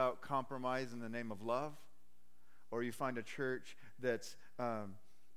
[0.00, 1.74] about compromise in the name of love,
[2.70, 4.94] or you find a church that's um,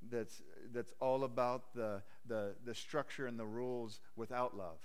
[0.10, 0.42] that's
[0.74, 4.78] that's all about the, the the structure and the rules without love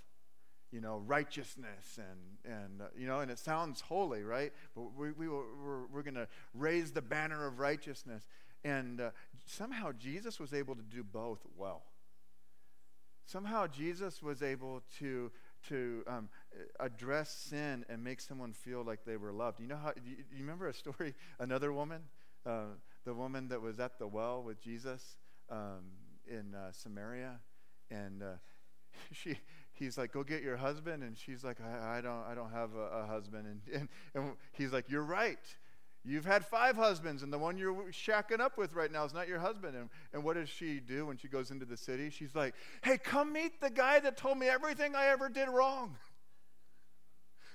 [0.71, 4.53] you know, righteousness and, and uh, you know, and it sounds holy, right?
[4.75, 8.23] But we, we, we're, we're going to raise the banner of righteousness.
[8.63, 9.09] And uh,
[9.47, 11.81] somehow Jesus was able to do both well.
[13.25, 15.31] Somehow Jesus was able to,
[15.67, 16.29] to um,
[16.79, 19.59] address sin and make someone feel like they were loved.
[19.59, 22.01] You know how, you, you remember a story, another woman,
[22.45, 25.17] uh, the woman that was at the well with Jesus
[25.49, 25.91] um,
[26.27, 27.39] in uh, Samaria?
[27.91, 28.25] And uh,
[29.11, 29.37] she,
[29.73, 32.75] he's like, "Go get your husband," and she's like, "I, I don't, I don't have
[32.75, 35.39] a, a husband." And, and and he's like, "You're right.
[36.03, 39.27] You've had five husbands, and the one you're shacking up with right now is not
[39.27, 42.09] your husband." And and what does she do when she goes into the city?
[42.09, 45.97] She's like, "Hey, come meet the guy that told me everything I ever did wrong."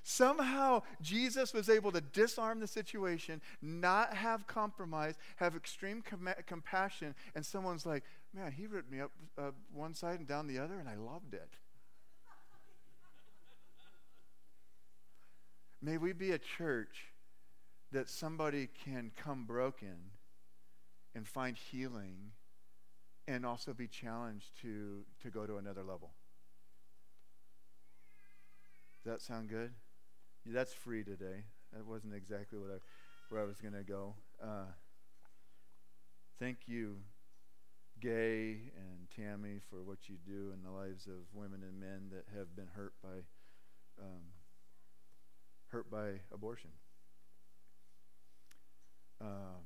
[0.07, 7.15] Somehow, Jesus was able to disarm the situation, not have compromise, have extreme com- compassion,
[7.35, 8.05] and someone's like,
[8.35, 11.33] man, he ripped me up uh, one side and down the other, and I loved
[11.33, 11.57] it.
[15.81, 17.14] May we be a church
[17.95, 19.95] that somebody can come broken
[21.15, 22.33] and find healing
[23.29, 26.11] and also be challenged to, to go to another level.
[29.05, 29.71] Does that sound good?
[30.45, 31.45] Yeah, that's free today.
[31.73, 32.79] That wasn't exactly what I,
[33.29, 34.15] where I was going to go.
[34.43, 34.67] Uh,
[36.41, 36.97] thank you,
[38.01, 42.25] Gay and Tammy, for what you do in the lives of women and men that
[42.37, 43.23] have been hurt by
[44.03, 44.23] um,
[45.69, 46.71] hurt by abortion.
[49.21, 49.63] Um,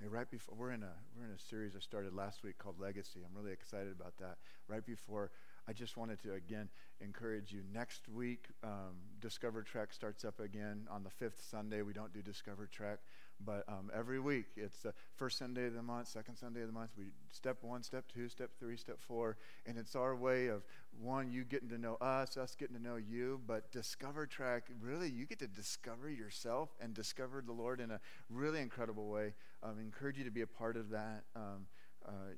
[0.00, 2.80] hey, right before we're in a we're in a series I started last week called
[2.80, 3.20] Legacy.
[3.24, 4.38] I'm really excited about that.
[4.66, 5.30] Right before
[5.68, 6.68] I just wanted to again
[7.00, 7.62] encourage you.
[7.72, 11.82] Next week, um, Discover Trek starts up again on the fifth Sunday.
[11.82, 13.00] We don't do Discover Trek,
[13.44, 16.72] but um, every week it's the first Sunday of the month, second Sunday of the
[16.72, 16.90] month.
[16.96, 19.36] We step one, step two, step three, step four,
[19.66, 20.62] and it's our way of
[21.00, 23.40] one, you getting to know us, us getting to know you.
[23.46, 28.00] But Discover Track, really, you get to discover yourself and discover the Lord in a
[28.30, 29.34] really incredible way.
[29.62, 31.24] Um, encourage you to be a part of that.
[31.34, 31.66] Um,
[32.06, 32.34] uh,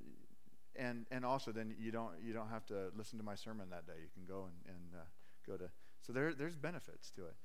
[0.77, 3.87] and and also then you don't you don't have to listen to my sermon that
[3.87, 4.01] day.
[4.01, 5.05] You can go and, and uh,
[5.47, 5.71] go to
[6.01, 7.37] so there there's benefits to it.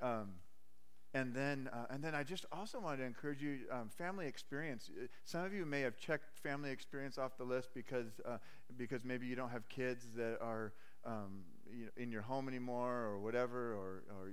[0.00, 0.34] Um,
[1.14, 4.90] and then uh, and then I just also wanted to encourage you um, family experience.
[4.90, 8.38] Uh, some of you may have checked family experience off the list because uh,
[8.76, 10.72] because maybe you don't have kids that are
[11.04, 14.32] um, you know, in your home anymore or whatever or or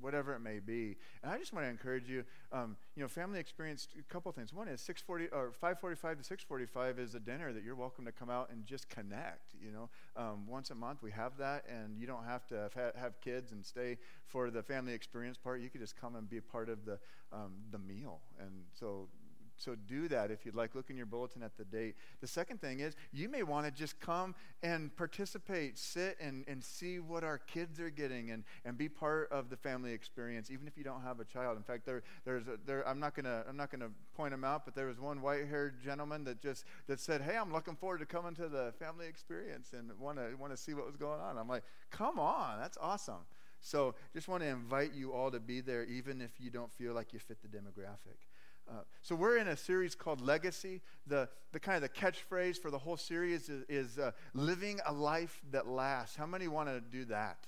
[0.00, 0.96] whatever it may be.
[1.22, 2.24] And I just want to encourage you.
[2.52, 4.52] Um, you know, family experience a couple things.
[4.52, 8.30] One is 6:40 or 5:45 to 6:45 is a dinner that you're welcome to come
[8.30, 9.54] out and just connect.
[9.60, 12.94] You know, um, once a month we have that, and you don't have to have,
[12.94, 15.60] have, kids and stay for the family experience part.
[15.60, 16.98] You could just come and be a part of the
[17.32, 18.20] um, the meal.
[18.38, 19.08] And so
[19.58, 20.74] so do that if you'd like.
[20.74, 21.96] Look in your bulletin at the date.
[22.20, 26.62] The second thing is you may want to just come and participate, sit and, and
[26.62, 30.66] see what our kids are getting and, and be part of the family experience, even
[30.66, 31.56] if you don't have a child.
[31.56, 34.64] In fact, there, there's a, there, I'm not gonna I'm not gonna point them out,
[34.64, 38.06] but there was one white-haired gentleman that just that said, "Hey, I'm looking forward to
[38.06, 41.64] coming to the family experience and want to see what was going on." I'm like,
[41.90, 43.26] "Come on, that's awesome."
[43.60, 46.94] So just want to invite you all to be there, even if you don't feel
[46.94, 48.27] like you fit the demographic.
[48.68, 50.82] Uh, so we're in a series called Legacy.
[51.06, 54.92] The, the kind of the catchphrase for the whole series is, is uh, living a
[54.92, 56.16] life that lasts.
[56.16, 57.46] How many want to do that?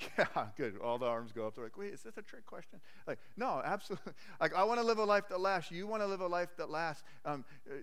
[0.18, 0.78] Yeah, good.
[0.82, 1.54] All the arms go up.
[1.54, 2.80] They're like, wait, is this a trick question?
[3.06, 4.14] Like, no, absolutely.
[4.40, 5.70] Like, I want to live a life that lasts.
[5.70, 7.04] You want to live a life that lasts.
[7.24, 7.74] Um, uh,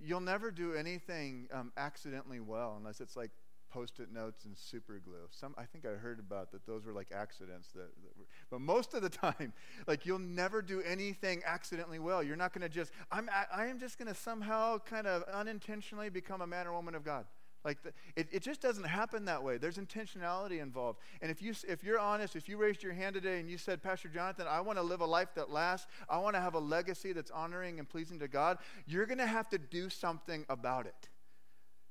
[0.00, 3.32] you'll never do anything um, accidentally well unless it's like
[3.72, 5.26] post-it notes and super glue.
[5.30, 8.60] Some I think I heard about that those were like accidents that, that were, but
[8.60, 9.52] most of the time
[9.86, 12.22] like you'll never do anything accidentally well.
[12.22, 16.10] You're not going to just I'm I, am just going to somehow kind of unintentionally
[16.10, 17.24] become a man or woman of God.
[17.64, 19.56] Like the, it, it just doesn't happen that way.
[19.56, 20.98] There's intentionality involved.
[21.20, 23.82] And if you if you're honest, if you raised your hand today and you said,
[23.82, 25.86] Pastor Jonathan, I want to live a life that lasts.
[26.08, 28.58] I want to have a legacy that's honoring and pleasing to God.
[28.86, 31.08] You're going to have to do something about it.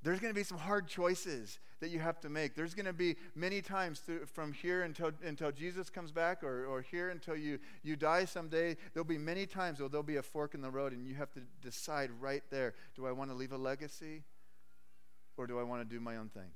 [0.03, 2.55] There's going to be some hard choices that you have to make.
[2.55, 6.65] There's going to be many times through, from here until, until Jesus comes back or,
[6.65, 8.77] or here until you, you die someday.
[8.93, 11.31] There'll be many times where there'll be a fork in the road, and you have
[11.33, 14.23] to decide right there do I want to leave a legacy
[15.37, 16.51] or do I want to do my own thing?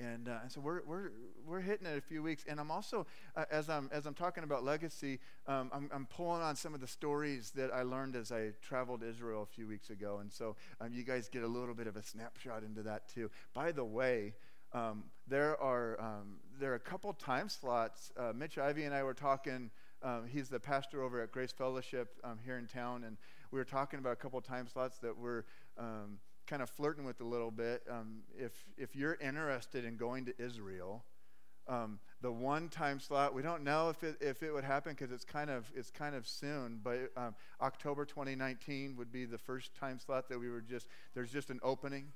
[0.00, 1.10] And, uh, and so we're, we're,
[1.44, 2.44] we're hitting it a few weeks.
[2.48, 3.06] And I'm also,
[3.36, 6.80] uh, as, I'm, as I'm talking about legacy, um, I'm, I'm pulling on some of
[6.80, 10.18] the stories that I learned as I traveled Israel a few weeks ago.
[10.20, 13.30] And so um, you guys get a little bit of a snapshot into that too.
[13.54, 14.34] By the way,
[14.72, 18.12] um, there are um, there are a couple time slots.
[18.16, 19.70] Uh, Mitch Ivy and I were talking.
[20.02, 23.16] Um, he's the pastor over at Grace Fellowship um, here in town, and
[23.50, 25.44] we were talking about a couple time slots that we're
[25.78, 26.18] um,
[26.48, 27.82] kind of flirting with a little bit.
[27.90, 31.04] Um, if if you're interested in going to Israel,
[31.68, 35.12] um, the one time slot we don't know if it if it would happen because
[35.12, 39.74] it's kind of it's kind of soon, but um, October 2019 would be the first
[39.74, 42.12] time slot that we were just there's just an opening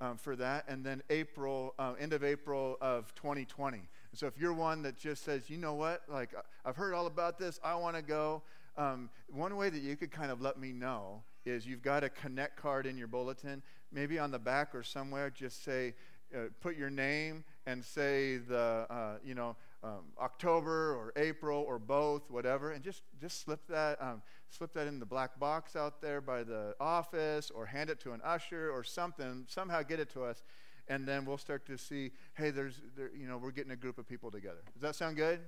[0.00, 0.64] um, for that.
[0.68, 3.82] And then April, uh, end of April of 2020.
[4.14, 6.34] So if you're one that just says, you know what, like
[6.64, 8.42] I've heard all about this, I want to go.
[8.78, 12.08] Um, one way that you could kind of let me know is you've got a
[12.08, 13.62] connect card in your bulletin,
[13.92, 15.30] maybe on the back or somewhere.
[15.30, 15.94] Just say,
[16.34, 21.78] uh, put your name and say the, uh, you know, um, October or April or
[21.78, 26.00] both, whatever, and just just slip that um, slip that in the black box out
[26.00, 29.44] there by the office, or hand it to an usher or something.
[29.46, 30.42] Somehow get it to us,
[30.88, 32.10] and then we'll start to see.
[32.34, 34.62] Hey, there's there, you know we're getting a group of people together.
[34.72, 35.40] Does that sound good?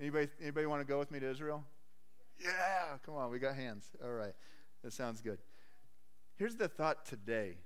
[0.00, 1.64] Anybody anybody want to go with me to Israel?
[2.42, 3.86] Yeah, come on, we got hands.
[4.04, 4.34] All right,
[4.82, 5.38] that sounds good.
[6.36, 7.56] Here's the thought today.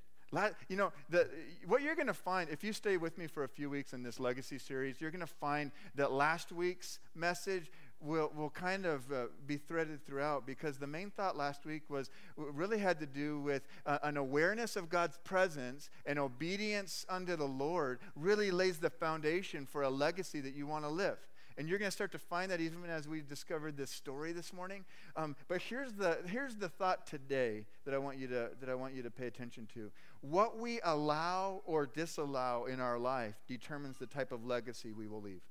[0.68, 1.28] You know, the,
[1.66, 4.02] what you're going to find, if you stay with me for a few weeks in
[4.02, 7.70] this legacy series, you're going to find that last week's message
[8.00, 12.10] will, will kind of uh, be threaded throughout because the main thought last week was
[12.36, 17.46] really had to do with uh, an awareness of God's presence and obedience unto the
[17.46, 21.18] Lord really lays the foundation for a legacy that you want to live.
[21.58, 24.52] And you're going to start to find that even as we discovered this story this
[24.52, 24.84] morning.
[25.16, 28.74] Um, but here's the, here's the thought today that I, want you to, that I
[28.74, 29.90] want you to pay attention to.
[30.20, 35.22] What we allow or disallow in our life determines the type of legacy we will
[35.22, 35.42] leave.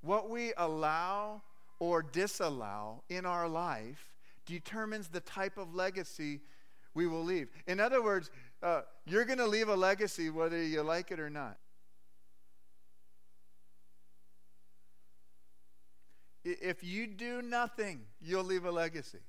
[0.00, 1.42] What we allow
[1.78, 4.12] or disallow in our life
[4.44, 6.40] determines the type of legacy
[6.94, 7.48] we will leave.
[7.66, 8.30] In other words,
[8.62, 11.58] uh, you're going to leave a legacy whether you like it or not.
[16.44, 19.20] If you do nothing, you'll leave a legacy.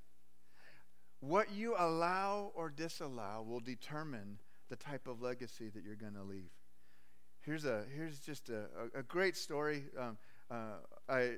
[1.21, 4.39] What you allow or disallow will determine
[4.69, 6.51] the type of legacy that you're going to leave.
[7.41, 8.65] Here's, a, here's just a,
[8.95, 9.83] a, a great story.
[9.97, 10.17] Um,
[10.51, 10.55] uh,
[11.07, 11.35] I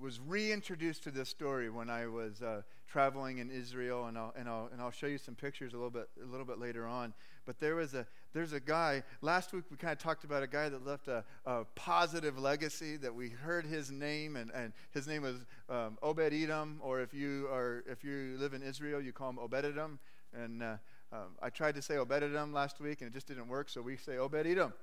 [0.00, 4.48] was reintroduced to this story when I was uh, traveling in Israel, and I'll, and,
[4.48, 7.12] I'll, and I'll show you some pictures a little bit, a little bit later on.
[7.44, 10.46] But there was a, there's a guy, last week we kind of talked about a
[10.46, 15.06] guy that left a, a positive legacy, that we heard his name, and, and his
[15.06, 19.12] name was um, Obed Edom, or if you, are, if you live in Israel, you
[19.12, 19.98] call him Obed Edom.
[20.34, 20.76] And uh,
[21.12, 23.80] um, I tried to say Obed Edom last week, and it just didn't work, so
[23.80, 24.74] we say Obed Edom.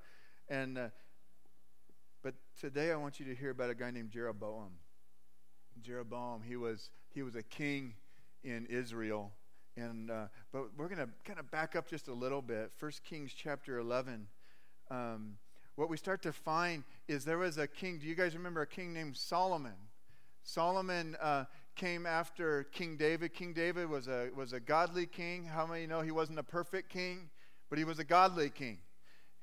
[0.50, 0.88] And, uh,
[2.24, 4.72] but today I want you to hear about a guy named Jeroboam.
[5.82, 7.94] Jeroboam, he was, he was a king
[8.44, 9.32] in Israel.
[9.78, 12.72] And, uh, but we're going to kind of back up just a little bit.
[12.78, 14.28] First Kings chapter 11.
[14.90, 15.34] Um,
[15.76, 18.00] what we start to find is there was a king.
[18.00, 19.76] Do you guys remember a king named Solomon?
[20.44, 21.44] Solomon uh,
[21.76, 23.34] came after King David.
[23.34, 25.46] King David was a, was a godly king.
[25.46, 27.30] How many know he wasn't a perfect king,
[27.70, 28.78] but he was a godly king?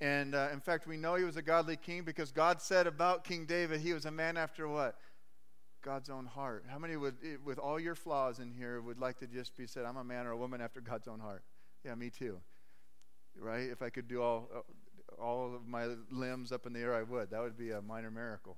[0.01, 3.25] And uh, in fact, we know he was a godly king because God said about
[3.25, 4.97] King David, he was a man after what?
[5.83, 6.65] God's own heart.
[6.69, 9.67] How many would, eh, with all your flaws in here, would like to just be
[9.67, 11.43] said, I'm a man or a woman after God's own heart?
[11.85, 12.39] Yeah, me too.
[13.39, 13.69] Right?
[13.69, 17.03] If I could do all, uh, all of my limbs up in the air, I
[17.03, 17.31] would.
[17.31, 18.57] That would be a minor miracle.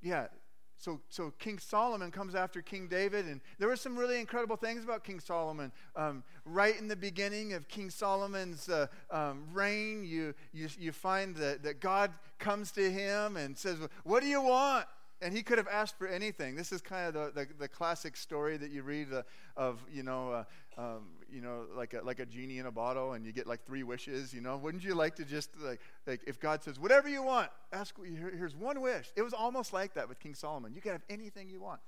[0.00, 0.28] Yeah.
[0.76, 4.82] So, so King Solomon comes after King David, and there were some really incredible things
[4.82, 5.72] about King Solomon.
[5.94, 11.36] Um, right in the beginning of King Solomon's uh, um, reign, you, you, you find
[11.36, 14.86] that, that God comes to him and says, What do you want?
[15.22, 16.56] And he could have asked for anything.
[16.56, 19.22] This is kind of the, the, the classic story that you read uh,
[19.56, 20.44] of, you know, uh,
[20.78, 23.64] um, you know, like a, like a genie in a bottle, and you get like
[23.66, 24.32] three wishes.
[24.32, 27.50] You know, wouldn't you like to just like, like if God says whatever you want,
[27.72, 27.94] ask.
[28.02, 29.08] Here's one wish.
[29.16, 30.72] It was almost like that with King Solomon.
[30.74, 31.80] You could have anything you want.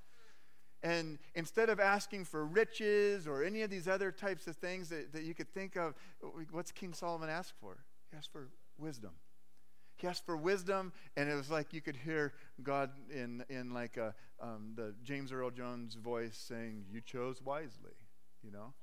[0.83, 5.13] And instead of asking for riches or any of these other types of things that,
[5.13, 5.95] that you could think of,
[6.51, 7.79] what's King Solomon ask for?
[8.11, 8.49] He asked for
[8.79, 9.13] wisdom.
[9.97, 12.33] He asked for wisdom, and it was like you could hear
[12.63, 17.95] God in, in like a, um, the James Earl Jones voice saying, You chose wisely,
[18.43, 18.75] you know?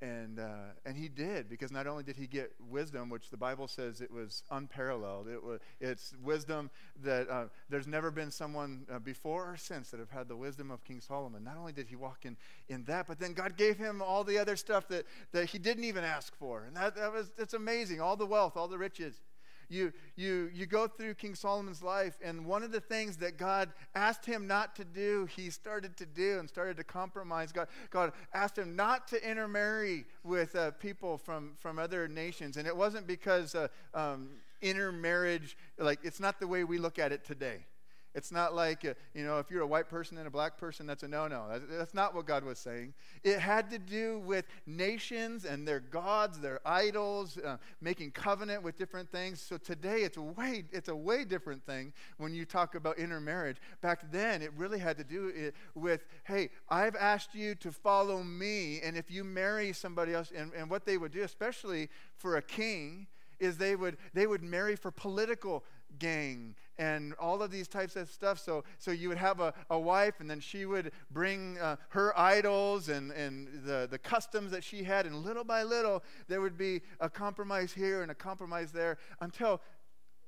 [0.00, 3.66] And, uh, and he did, because not only did he get wisdom, which the Bible
[3.66, 6.70] says it was unparalleled, it was, it's wisdom
[7.02, 10.70] that uh, there's never been someone uh, before or since that have had the wisdom
[10.70, 11.42] of King Solomon.
[11.42, 12.36] Not only did he walk in,
[12.68, 15.84] in that, but then God gave him all the other stuff that, that he didn't
[15.84, 16.62] even ask for.
[16.62, 19.20] And that, that was, that's amazing all the wealth, all the riches.
[19.68, 23.70] You, you, you go through King Solomon's life, and one of the things that God
[23.94, 27.52] asked him not to do, he started to do and started to compromise.
[27.52, 32.56] God, God asked him not to intermarry with uh, people from, from other nations.
[32.56, 34.30] And it wasn't because uh, um,
[34.62, 37.66] intermarriage, like, it's not the way we look at it today.
[38.14, 40.86] It's not like, uh, you know, if you're a white person and a black person,
[40.86, 41.60] that's a no no.
[41.70, 42.94] That's, not what God was saying.
[43.22, 48.76] It had to do with nations and their gods, their idols, uh, making covenant with
[48.76, 49.40] different things.
[49.40, 53.58] So today it's a, way, it's a way different thing when you talk about intermarriage.
[53.80, 58.80] Back then, it really had to do with, hey, I've asked you to follow me,
[58.82, 62.42] and if you marry somebody else, and, and what they would do, especially for a
[62.42, 63.06] king,
[63.38, 65.64] is they would they would marry for political
[65.98, 68.38] gang and all of these types of stuff.
[68.38, 72.18] So, so you would have a, a wife, and then she would bring uh, her
[72.18, 76.56] idols and, and the, the customs that she had, and little by little, there would
[76.56, 79.60] be a compromise here and a compromise there until,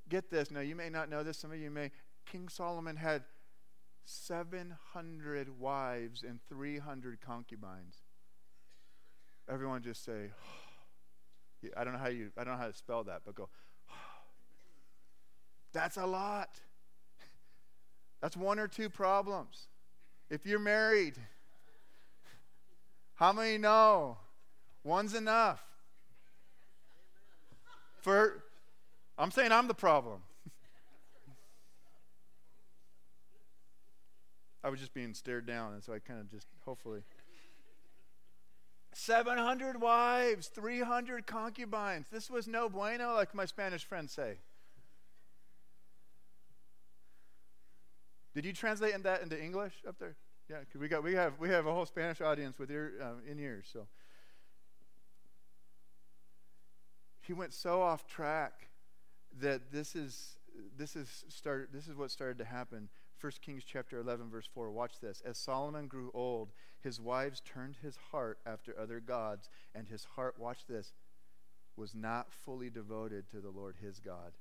[0.09, 1.90] get this, now you may not know this, some of you may,
[2.26, 3.23] King Solomon had
[4.04, 8.02] 700 wives and 300 concubines.
[9.49, 10.30] Everyone just say,
[11.76, 13.49] I don't know how you, I don't know how to spell that, but go,
[15.72, 16.60] that's a lot.
[18.20, 19.68] That's one or two problems.
[20.28, 21.14] If you're married,
[23.14, 24.18] how many know?
[24.84, 25.62] One's enough.
[28.00, 28.42] For
[29.18, 30.22] I'm saying I'm the problem.
[34.62, 37.02] I was just being stared down, and so I kind of just hopefully.
[38.92, 42.08] 700 wives, 300 concubines.
[42.10, 44.38] This was no bueno, like my Spanish friends say.
[48.34, 50.16] Did you translate that into English up there?
[50.49, 53.38] Yeah, we got we have we have a whole Spanish audience with ear uh, in
[53.38, 53.68] ears.
[53.72, 53.87] So
[57.20, 58.68] he went so off track
[59.40, 60.37] that this is
[60.76, 62.88] this is started this is what started to happen.
[63.20, 67.76] 1 Kings chapter 11 verse 4 watch this as Solomon grew old his wives turned
[67.82, 70.94] his heart after other gods and his heart watch this
[71.76, 74.32] was not fully devoted to the Lord his God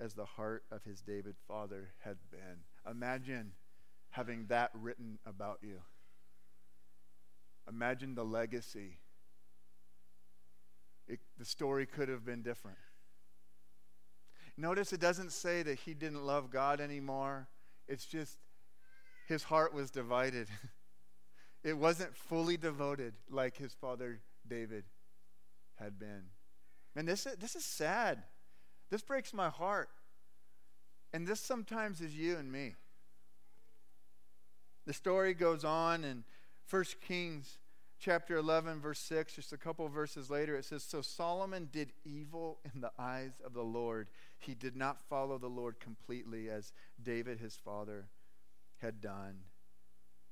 [0.00, 3.52] as the heart of his David father had been Imagine
[4.10, 5.80] having that written about you.
[7.68, 8.98] Imagine the legacy.
[11.08, 12.78] It, the story could have been different.
[14.56, 17.48] Notice it doesn't say that he didn't love God anymore.
[17.88, 18.38] It's just
[19.26, 20.48] his heart was divided.
[21.64, 24.84] it wasn't fully devoted like his father David
[25.74, 26.24] had been.
[26.94, 28.22] And this is, this is sad.
[28.90, 29.90] This breaks my heart.
[31.12, 32.74] And this sometimes is you and me.
[34.86, 36.24] The story goes on in
[36.70, 37.58] 1 Kings
[37.98, 42.58] chapter 11, verse 6, just a couple verses later, it says, So Solomon did evil
[42.74, 44.08] in the eyes of the Lord.
[44.38, 46.72] He did not follow the Lord completely as
[47.02, 48.06] David, his father,
[48.78, 49.38] had done.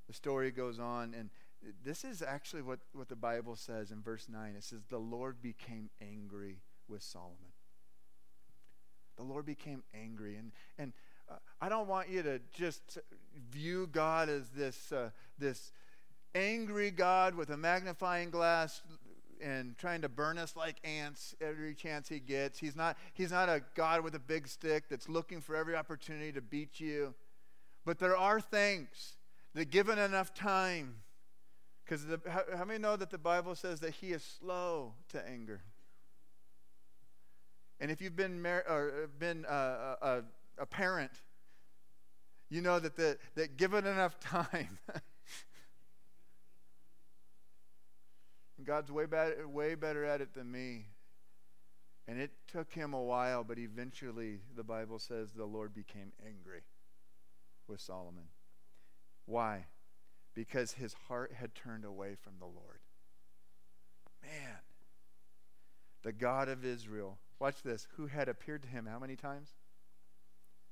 [0.06, 1.30] The story goes on, and
[1.82, 4.54] this is actually what, what the Bible says in verse 9.
[4.56, 7.53] It says, The Lord became angry with Solomon
[9.16, 10.36] the Lord became angry.
[10.36, 10.92] And, and
[11.30, 12.98] uh, I don't want you to just
[13.50, 15.72] view God as this, uh, this
[16.34, 18.82] angry God with a magnifying glass
[19.42, 22.58] and trying to burn us like ants every chance he gets.
[22.58, 26.32] He's not, he's not a God with a big stick that's looking for every opportunity
[26.32, 27.14] to beat you.
[27.84, 29.16] But there are things
[29.54, 30.96] that, given enough time,
[31.84, 35.60] because how, how many know that the Bible says that he is slow to anger?
[37.80, 40.22] And if you've been, mar- uh, been uh, a,
[40.58, 41.10] a parent,
[42.50, 44.78] you know that, the, that given enough time,
[48.62, 50.86] God's way, bad, way better at it than me.
[52.06, 56.60] And it took him a while, but eventually, the Bible says the Lord became angry
[57.66, 58.24] with Solomon.
[59.26, 59.66] Why?
[60.34, 62.80] Because his heart had turned away from the Lord.
[64.22, 64.58] Man,
[66.02, 69.54] the God of Israel watch this, who had appeared to him how many times?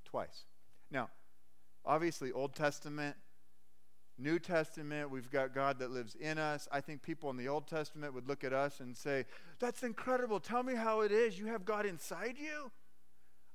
[0.05, 0.45] Twice.
[0.91, 1.11] Now,
[1.85, 3.17] obviously, Old Testament,
[4.19, 6.69] New Testament, we've got God that lives in us.
[6.71, 9.25] I think people in the Old Testament would look at us and say,
[9.59, 10.39] That's incredible.
[10.39, 11.39] Tell me how it is.
[11.39, 12.71] You have God inside you?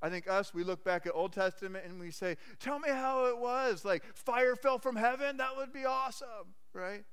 [0.01, 3.25] I think us, we look back at Old Testament and we say, Tell me how
[3.27, 3.85] it was.
[3.85, 5.37] Like fire fell from heaven?
[5.37, 7.03] That would be awesome, right?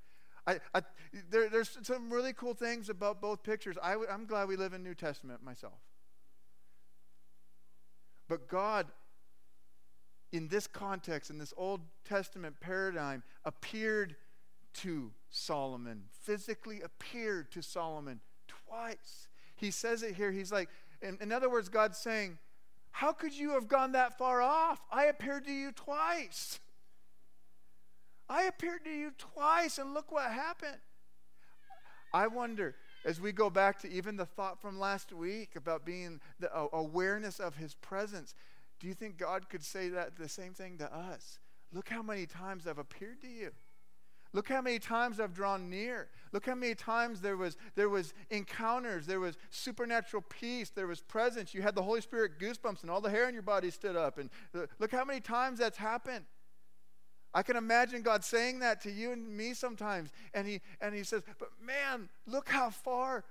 [0.46, 0.82] I, I,
[1.30, 3.76] there, there's some really cool things about both pictures.
[3.82, 5.80] I, I'm glad we live in New Testament myself.
[8.28, 8.86] But God,
[10.32, 14.16] in this context, in this Old Testament paradigm, appeared
[14.74, 19.28] to Solomon, physically appeared to Solomon twice.
[19.56, 20.32] He says it here.
[20.32, 20.68] He's like,
[21.00, 22.38] in, in other words, God's saying,
[22.90, 24.80] How could you have gone that far off?
[24.90, 26.58] I appeared to you twice.
[28.28, 30.78] I appeared to you twice, and look what happened.
[32.12, 36.20] I wonder, as we go back to even the thought from last week about being
[36.38, 38.34] the uh, awareness of his presence,
[38.78, 41.38] do you think God could say that the same thing to us?
[41.72, 43.50] Look how many times I've appeared to you.
[44.32, 46.08] Look how many times I've drawn near.
[46.32, 51.00] Look how many times there was there was encounters, there was supernatural peace, there was
[51.00, 51.54] presence.
[51.54, 54.18] You had the Holy Spirit goosebumps and all the hair on your body stood up.
[54.18, 56.24] And uh, look how many times that's happened.
[57.34, 60.10] I can imagine God saying that to you and me sometimes.
[60.32, 63.24] And he and he says, "But man, look how far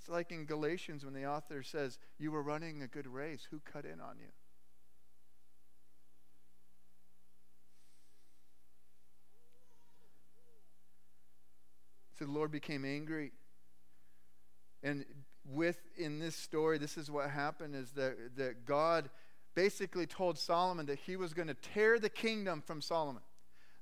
[0.00, 3.46] it's like in Galatians when the author says, You were running a good race.
[3.50, 4.32] Who cut in on you?
[12.18, 13.32] So the Lord became angry.
[14.82, 15.04] And
[15.44, 19.10] with in this story, this is what happened is that, that God
[19.54, 23.22] basically told Solomon that he was going to tear the kingdom from Solomon.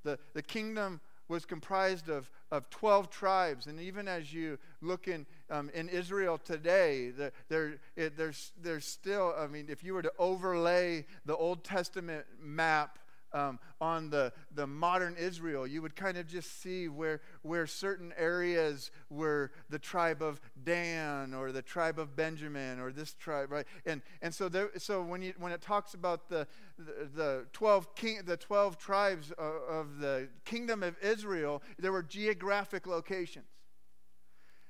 [0.04, 3.66] The, the kingdom was comprised of, of 12 tribes.
[3.66, 8.86] And even as you look in, um, in Israel today, the, there, it, there's, there's
[8.86, 12.98] still, I mean, if you were to overlay the Old Testament map
[13.32, 18.12] um, on the, the modern Israel, you would kind of just see where, where certain
[18.16, 23.66] areas were the tribe of Dan or the tribe of Benjamin or this tribe, right?
[23.86, 26.46] And, and so, there, so when, you, when it talks about the,
[26.78, 32.02] the, the 12, king, the 12 tribes of, of the kingdom of Israel, there were
[32.02, 33.46] geographic locations.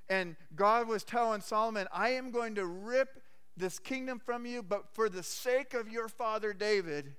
[0.08, 3.22] And God was telling Solomon, I am going to rip
[3.56, 7.14] this kingdom from you, but for the sake of your father David,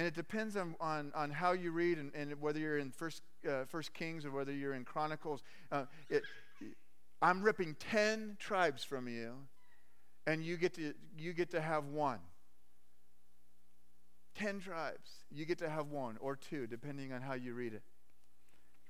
[0.00, 3.20] and it depends on, on, on how you read and, and whether you're in First,
[3.46, 5.42] uh, First Kings or whether you're in Chronicles.
[5.70, 6.22] Uh, it,
[7.20, 9.34] I'm ripping 10 tribes from you,
[10.26, 12.20] and you get to, you get to have one.
[14.36, 15.10] 10 tribes.
[15.30, 17.82] You get to have one or two, depending on how you read it.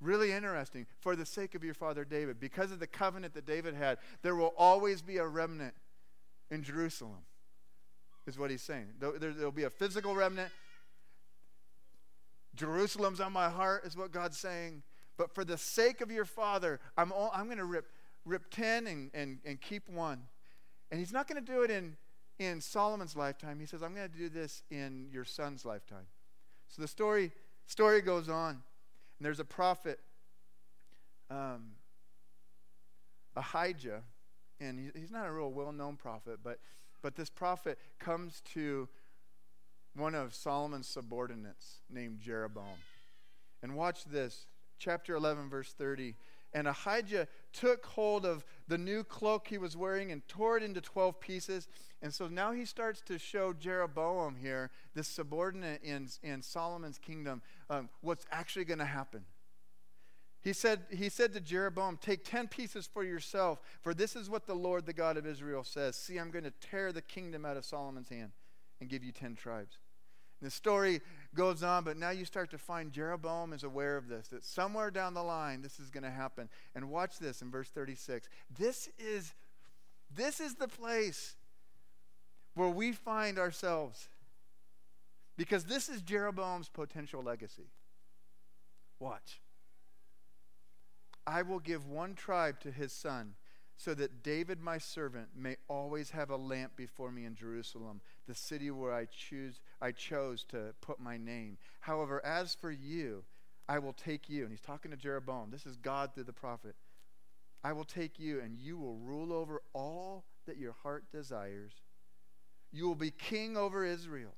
[0.01, 0.87] Really interesting.
[1.01, 4.37] For the sake of your father David, because of the covenant that David had, there
[4.37, 5.75] will always be a remnant
[6.53, 7.25] in Jerusalem,
[8.29, 8.91] is what he's saying.
[9.01, 10.53] There, will be a physical remnant,
[12.55, 14.83] Jerusalem's on my heart, is what God's saying.
[15.17, 17.87] But for the sake of your father, I'm, I'm going to rip,
[18.25, 20.23] rip 10 and, and, and keep one.
[20.91, 21.97] And he's not going to do it in,
[22.39, 23.61] in Solomon's lifetime.
[23.61, 26.07] He says, I'm going to do this in your son's lifetime.
[26.69, 27.33] So the story,
[27.67, 28.51] story goes on.
[28.51, 30.01] And there's a prophet,
[31.31, 31.73] um,
[33.37, 34.03] Ahijah,
[34.61, 36.59] and he's not a real well known prophet, but,
[37.03, 38.89] but this prophet comes to
[39.95, 42.79] one of Solomon's subordinates named Jeroboam.
[43.63, 44.47] And watch this,
[44.79, 46.15] chapter 11, verse 30.
[46.53, 50.81] And Ahijah took hold of the new cloak he was wearing and tore it into
[50.81, 51.69] 12 pieces.
[52.03, 57.43] And so now he starts to show Jeroboam here, this subordinate in, in Solomon's kingdom,
[57.69, 59.25] um, what's actually going to happen.
[60.43, 64.47] He said, he said to Jeroboam, Take 10 pieces for yourself, for this is what
[64.47, 65.97] the Lord, the God of Israel, says.
[65.97, 68.33] See, I'm going to tear the kingdom out of Solomon's hand
[68.81, 69.79] and give you 10 tribes.
[70.41, 71.03] And the story
[71.35, 74.91] goes on, but now you start to find Jeroboam is aware of this, that somewhere
[74.91, 76.49] down the line this is going to happen.
[76.75, 78.29] And watch this in verse 36.
[78.59, 79.35] This is,
[80.15, 81.37] this is the place
[82.55, 84.09] where we find ourselves.
[85.37, 87.71] Because this is Jeroboam's potential legacy.
[88.99, 89.41] Watch.
[91.27, 93.35] I will give one tribe to his son
[93.81, 98.35] so that David, my servant, may always have a lamp before me in Jerusalem, the
[98.35, 101.57] city where I choose I chose to put my name.
[101.81, 103.25] However, as for you,
[103.71, 104.43] I will take you.
[104.43, 105.51] And he's talking to Jeroboam.
[105.51, 106.75] This is God through the prophet.
[107.65, 111.73] I will take you, and you will rule over all that your heart desires.
[112.73, 114.35] You will be king over Israel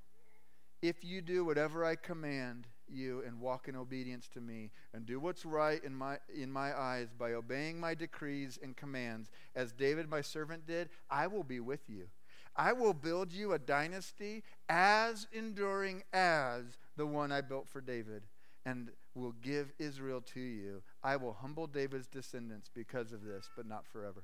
[0.83, 5.19] if you do whatever I command you and walk in obedience to me and do
[5.21, 9.31] what's right in my in my eyes by obeying my decrees and commands.
[9.55, 12.09] As David my servant did I will be with you.
[12.55, 18.23] I will build you a dynasty as enduring as the one I built for David
[18.67, 20.83] and will give Israel to you.
[21.03, 24.23] I will humble David's descendants because of this but not forever.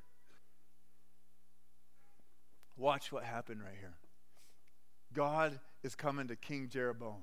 [2.77, 3.97] Watch what happened right here.
[5.12, 7.23] God is coming to King Jeroboam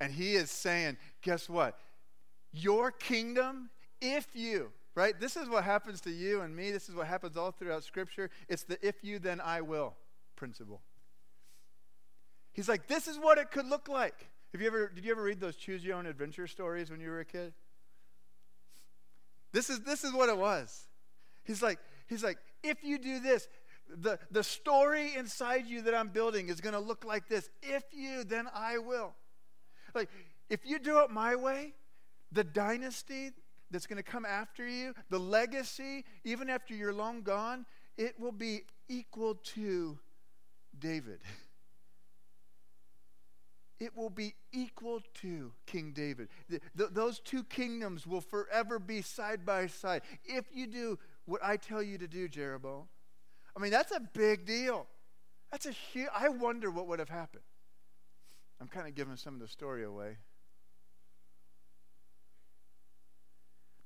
[0.00, 1.78] and he is saying, guess what?
[2.52, 5.18] Your kingdom, if you, right?
[5.18, 6.70] This is what happens to you and me.
[6.70, 8.30] This is what happens all throughout Scripture.
[8.48, 9.94] It's the if you, then I will
[10.36, 10.80] principle.
[12.52, 14.28] He's like, this is what it could look like.
[14.52, 17.10] Have you ever, did you ever read those choose your own adventure stories when you
[17.10, 17.52] were a kid?
[19.52, 20.86] This is, this is what it was.
[21.44, 23.48] He's like, he's like, if you do this,
[23.88, 27.50] the, the story inside you that I'm building is going to look like this.
[27.62, 29.14] If you, then I will.
[29.94, 30.08] Like,
[30.50, 31.74] if you do it my way,
[32.32, 33.30] the dynasty
[33.70, 37.64] that's going to come after you, the legacy, even after you're long gone,
[37.96, 39.98] it will be equal to
[40.78, 41.20] David.
[43.80, 46.28] It will be equal to King David.
[46.48, 50.02] The, the, those two kingdoms will forever be side by side.
[50.24, 52.84] If you do what I tell you to do, Jeroboam,
[53.56, 54.86] I mean, that's a big deal.
[55.50, 57.44] That's a huge, I wonder what would have happened.
[58.60, 60.18] I'm kind of giving some of the story away.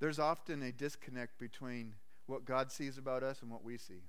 [0.00, 1.94] There's often a disconnect between
[2.26, 4.02] what God sees about us and what we see.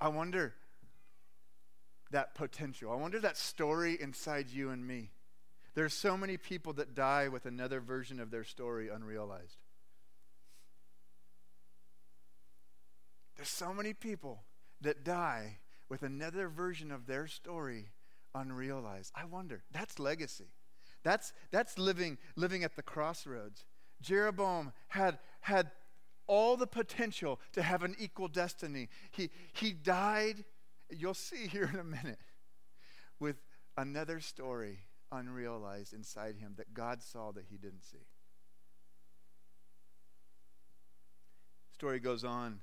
[0.00, 0.54] I wonder
[2.10, 2.92] that potential.
[2.92, 5.10] I wonder that story inside you and me.
[5.74, 9.58] There's so many people that die with another version of their story unrealized.
[13.36, 14.42] There's so many people
[14.80, 17.90] that die with another version of their story
[18.34, 19.12] unrealized.
[19.14, 19.62] I wonder.
[19.72, 20.52] That's legacy.
[21.02, 23.64] That's that's living living at the crossroads.
[24.00, 25.70] Jeroboam had had
[26.26, 28.88] all the potential to have an equal destiny.
[29.10, 30.44] He he died,
[30.90, 32.20] you'll see here in a minute,
[33.18, 33.36] with
[33.76, 38.06] another story unrealized inside him that God saw that he didn't see.
[41.72, 42.60] Story goes on.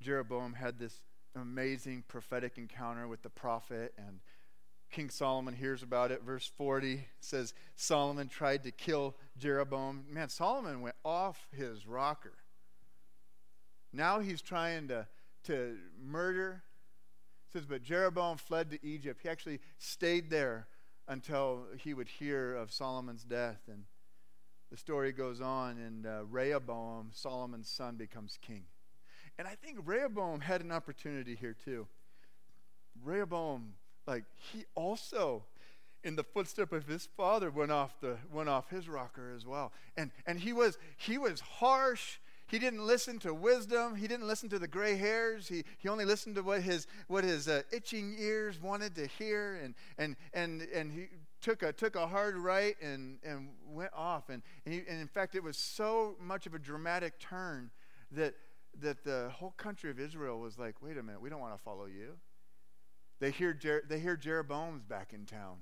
[0.00, 1.00] Jeroboam had this
[1.34, 4.20] amazing prophetic encounter with the prophet, and
[4.90, 6.22] King Solomon hears about it.
[6.22, 10.04] Verse 40 says Solomon tried to kill Jeroboam.
[10.08, 12.34] Man, Solomon went off his rocker.
[13.92, 15.06] Now he's trying to,
[15.44, 16.62] to murder.
[17.48, 19.20] It says, but Jeroboam fled to Egypt.
[19.22, 20.68] He actually stayed there
[21.08, 23.62] until he would hear of Solomon's death.
[23.68, 23.84] And
[24.70, 28.64] the story goes on, and uh, Rehoboam, Solomon's son, becomes king.
[29.38, 31.86] And I think Rehoboam had an opportunity here too.
[33.02, 33.74] Rehoboam,
[34.06, 35.42] like, he also,
[36.04, 39.72] in the footstep of his father, went off the went off his rocker as well.
[39.96, 42.18] And and he was he was harsh.
[42.46, 43.96] He didn't listen to wisdom.
[43.96, 45.48] He didn't listen to the gray hairs.
[45.48, 49.56] He, he only listened to what his what his uh, itching ears wanted to hear.
[49.56, 51.08] And and and and he
[51.40, 54.28] took a took a hard right and and went off.
[54.28, 57.70] And and, he, and in fact, it was so much of a dramatic turn
[58.12, 58.34] that
[58.80, 61.62] that the whole country of Israel was like, wait a minute, we don't want to
[61.62, 62.14] follow you.
[63.20, 65.58] They hear, Jer- they hear Jeroboam's back in town.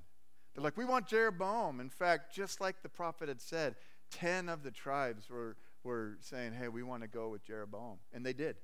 [0.53, 1.79] They're like, we want Jeroboam.
[1.79, 3.75] In fact, just like the prophet had said,
[4.11, 7.97] 10 of the tribes were, were saying, hey, we want to go with Jeroboam.
[8.13, 8.57] And they did.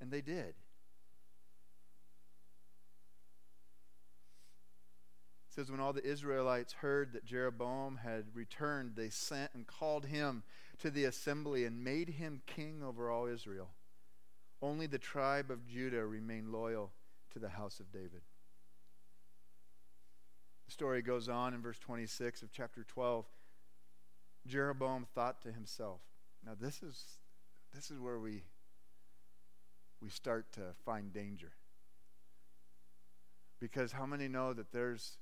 [0.00, 0.54] And they did.
[5.48, 10.04] It says, when all the Israelites heard that Jeroboam had returned, they sent and called
[10.06, 10.42] him
[10.80, 13.70] to the assembly and made him king over all Israel.
[14.60, 16.92] Only the tribe of Judah remained loyal
[17.32, 18.22] to the house of David.
[20.66, 23.24] The story goes on in verse 26 of chapter 12.
[24.46, 26.00] Jeroboam thought to himself.
[26.44, 27.18] Now this is
[27.74, 28.44] this is where we
[30.00, 31.52] we start to find danger.
[33.60, 35.18] Because how many know that there's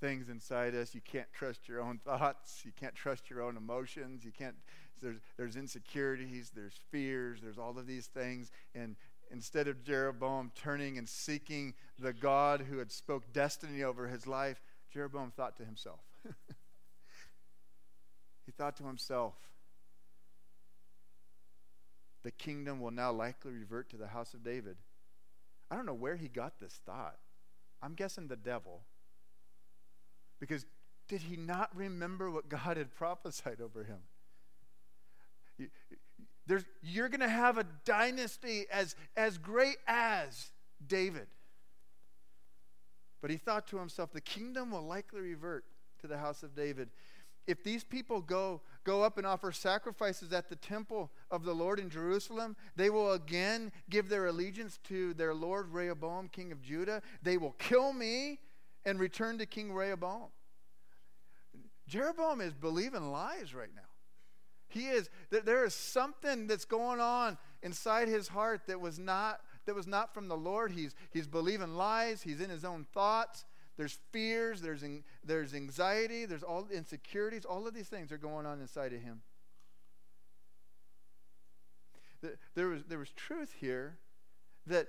[0.00, 4.24] things inside us you can't trust your own thoughts, you can't trust your own emotions,
[4.24, 4.56] you can't
[5.00, 8.50] there's, there's insecurities, there's fears, there's all of these things.
[8.74, 8.96] And
[9.30, 14.60] instead of Jeroboam turning and seeking the God who had spoke destiny over his life,
[14.92, 16.00] Jeroboam thought to himself.
[18.46, 19.34] he thought to himself,
[22.22, 24.76] the kingdom will now likely revert to the house of David.
[25.70, 27.16] I don't know where he got this thought.
[27.82, 28.82] I'm guessing the devil.
[30.40, 30.66] Because
[31.08, 33.98] did he not remember what God had prophesied over him?
[36.46, 40.50] There's, you're going to have a dynasty as, as great as
[40.84, 41.26] David.
[43.20, 45.64] But he thought to himself, the kingdom will likely revert
[46.00, 46.88] to the house of David.
[47.46, 51.78] If these people go, go up and offer sacrifices at the temple of the Lord
[51.78, 57.02] in Jerusalem, they will again give their allegiance to their Lord Rehoboam, king of Judah.
[57.22, 58.38] They will kill me
[58.84, 60.28] and return to King Rehoboam.
[61.86, 63.82] Jeroboam is believing lies right now.
[64.68, 69.40] He is, that there is something that's going on inside his heart that was not,
[69.66, 70.70] that was not from the Lord.
[70.70, 73.44] He's, he's believing lies, he's in his own thoughts.
[73.76, 74.84] There's fears, there's,
[75.24, 77.44] there's anxiety, there's all insecurities.
[77.44, 79.22] All of these things are going on inside of him.
[82.54, 83.96] There was, there was truth here
[84.66, 84.88] that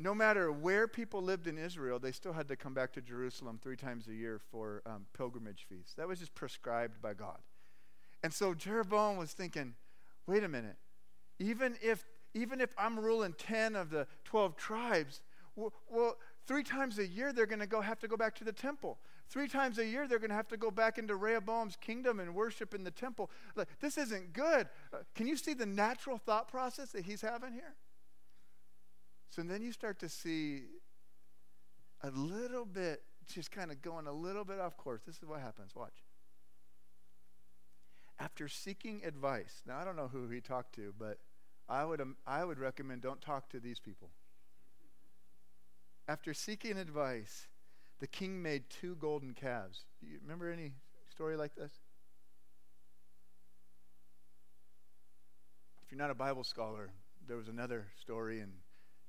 [0.00, 3.58] no matter where people lived in Israel, they still had to come back to Jerusalem
[3.62, 5.94] three times a year for um, pilgrimage feasts.
[5.94, 7.38] That was just prescribed by God.
[8.22, 9.74] And so Jeroboam was thinking,
[10.26, 10.76] wait a minute.
[11.38, 15.20] Even if even if I'm ruling 10 of the 12 tribes,
[15.56, 18.52] well, well three times a year they're going to have to go back to the
[18.52, 18.98] temple.
[19.28, 22.34] Three times a year they're going to have to go back into Rehoboam's kingdom and
[22.34, 23.30] worship in the temple.
[23.56, 24.68] Like, this isn't good.
[24.92, 27.74] Uh, can you see the natural thought process that he's having here?
[29.30, 30.62] So then you start to see
[32.02, 35.02] a little bit, just kind of going a little bit off course.
[35.06, 35.74] This is what happens.
[35.74, 36.04] Watch.
[38.18, 41.18] After seeking advice, now I don't know who he talked to, but
[41.68, 44.10] I would, um, I would recommend don't talk to these people.
[46.08, 47.46] After seeking advice,
[48.00, 49.84] the king made two golden calves.
[50.00, 50.72] Do you remember any
[51.08, 51.70] story like this?
[55.84, 56.90] If you're not a Bible scholar,
[57.26, 58.48] there was another story in,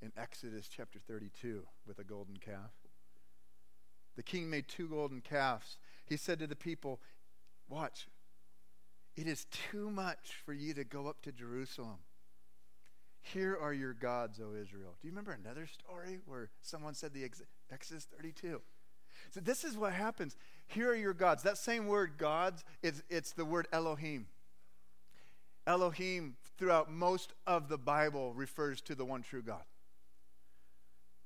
[0.02, 2.72] in Exodus chapter 32 with a golden calf.
[4.16, 5.78] The king made two golden calves.
[6.06, 7.00] He said to the people,
[7.70, 8.08] Watch,
[9.16, 12.00] it is too much for you to go up to Jerusalem.
[13.22, 14.96] Here are your gods, O Israel.
[15.00, 17.24] Do you remember another story where someone said the
[17.72, 18.62] Exodus 32?
[19.30, 20.36] So this is what happens.
[20.68, 21.44] Here are your gods.
[21.44, 24.26] That same word, gods, it's the word Elohim.
[25.68, 29.64] Elohim, throughout most of the Bible, refers to the one true God.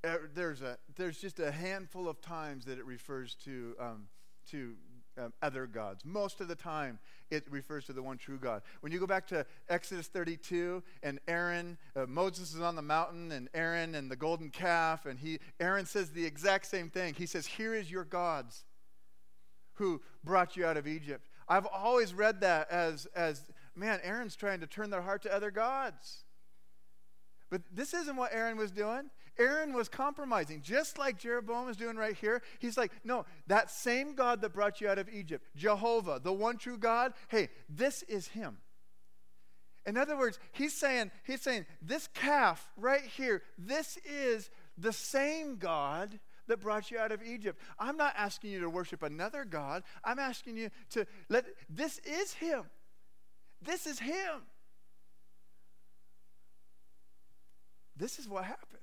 [0.05, 4.07] Er, there's, a, there's just a handful of times that it refers to, um,
[4.51, 4.75] to
[5.17, 6.05] um, other gods.
[6.05, 6.99] Most of the time,
[7.31, 8.61] it refers to the one true God.
[8.81, 13.31] When you go back to Exodus 32, and Aaron, uh, Moses is on the mountain,
[13.31, 17.15] and Aaron and the golden calf, and he, Aaron says the exact same thing.
[17.15, 18.65] He says, "Here is your gods,
[19.73, 23.41] who brought you out of Egypt." I've always read that as, as
[23.75, 26.25] man, Aaron's trying to turn their heart to other gods.
[27.49, 29.11] But this isn't what Aaron was doing.
[29.37, 32.41] Aaron was compromising, just like Jeroboam is doing right here.
[32.59, 36.57] He's like, no, that same God that brought you out of Egypt, Jehovah, the one
[36.57, 38.57] true God, hey, this is him.
[39.85, 45.57] In other words, he's saying, he's saying, this calf right here, this is the same
[45.57, 47.59] God that brought you out of Egypt.
[47.79, 49.83] I'm not asking you to worship another God.
[50.03, 52.63] I'm asking you to let this is him.
[53.61, 54.43] This is him.
[57.97, 58.74] This is what happens.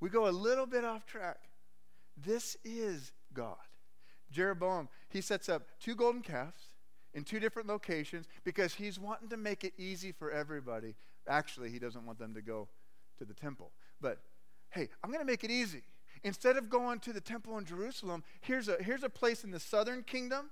[0.00, 1.38] We go a little bit off track.
[2.16, 3.56] This is God.
[4.30, 6.74] Jeroboam, he sets up two golden calves
[7.14, 10.94] in two different locations because he's wanting to make it easy for everybody.
[11.28, 12.68] Actually, he doesn't want them to go
[13.18, 13.72] to the temple.
[14.00, 14.18] But
[14.70, 15.82] hey, I'm going to make it easy.
[16.24, 19.60] Instead of going to the temple in Jerusalem, here's a, here's a place in the
[19.60, 20.50] southern kingdom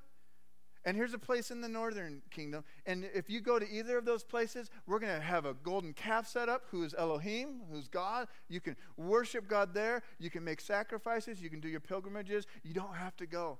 [0.85, 2.63] and here's a place in the northern kingdom.
[2.85, 5.95] And if you go to either of those places, we're going to have a golden
[5.95, 8.29] calf set up, who is Elohim, who's God.
[8.49, 10.03] You can worship God there.
[10.19, 11.41] You can make sacrifices.
[11.41, 12.47] You can do your pilgrimages.
[12.63, 13.59] You don't have to go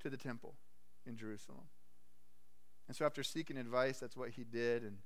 [0.00, 0.54] to the temple
[1.06, 1.68] in Jerusalem.
[2.88, 4.82] And so, after seeking advice, that's what he did.
[4.82, 4.96] And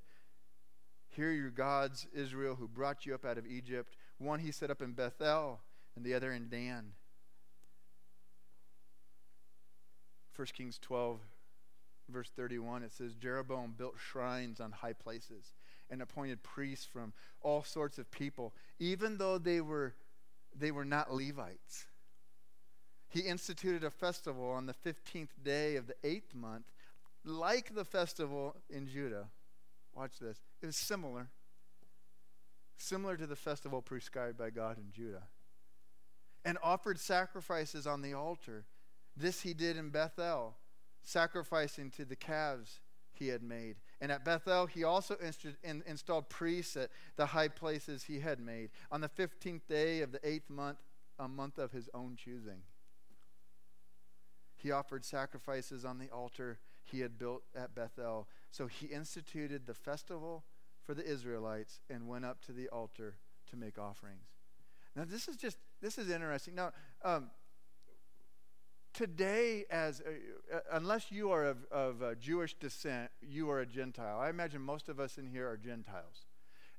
[1.11, 3.97] here are your gods, Israel, who brought you up out of Egypt.
[4.19, 5.61] One he set up in Bethel,
[5.97, 6.93] and the other in Dan.
[10.35, 11.21] 1 Kings 12,
[12.09, 15.53] verse 31, it says Jeroboam built shrines on high places
[15.91, 17.13] and appointed priests from
[17.43, 19.95] all sorts of people, even though they were,
[20.59, 21.87] they were not Levites.
[23.09, 26.65] He instituted a festival on the 15th day of the eighth month,
[27.25, 29.27] like the festival in Judah.
[29.95, 30.39] Watch this.
[30.63, 31.29] It was similar.
[32.79, 35.25] Similar to the festival prescribed by God in Judah.
[36.45, 38.65] And offered sacrifices on the altar.
[39.15, 40.57] This he did in Bethel
[41.03, 42.81] sacrificing to the calves
[43.13, 43.77] he had made.
[44.01, 45.17] And at Bethel, he also
[45.63, 48.71] in, installed priests at the high places he had made.
[48.91, 50.79] On the 15th day of the eighth month,
[51.19, 52.63] a month of his own choosing,
[54.57, 58.29] he offered sacrifices on the altar he had built at Bethel.
[58.51, 60.45] So he instituted the festival
[60.85, 63.17] for the Israelites and went up to the altar
[63.51, 64.27] to make offerings.
[64.95, 66.55] Now, this is just, this is interesting.
[66.55, 66.73] Now,
[67.05, 67.31] um,
[68.93, 74.21] today as uh, unless you are of, of uh, jewish descent you are a gentile.
[74.21, 76.27] I imagine most of us in here are gentiles.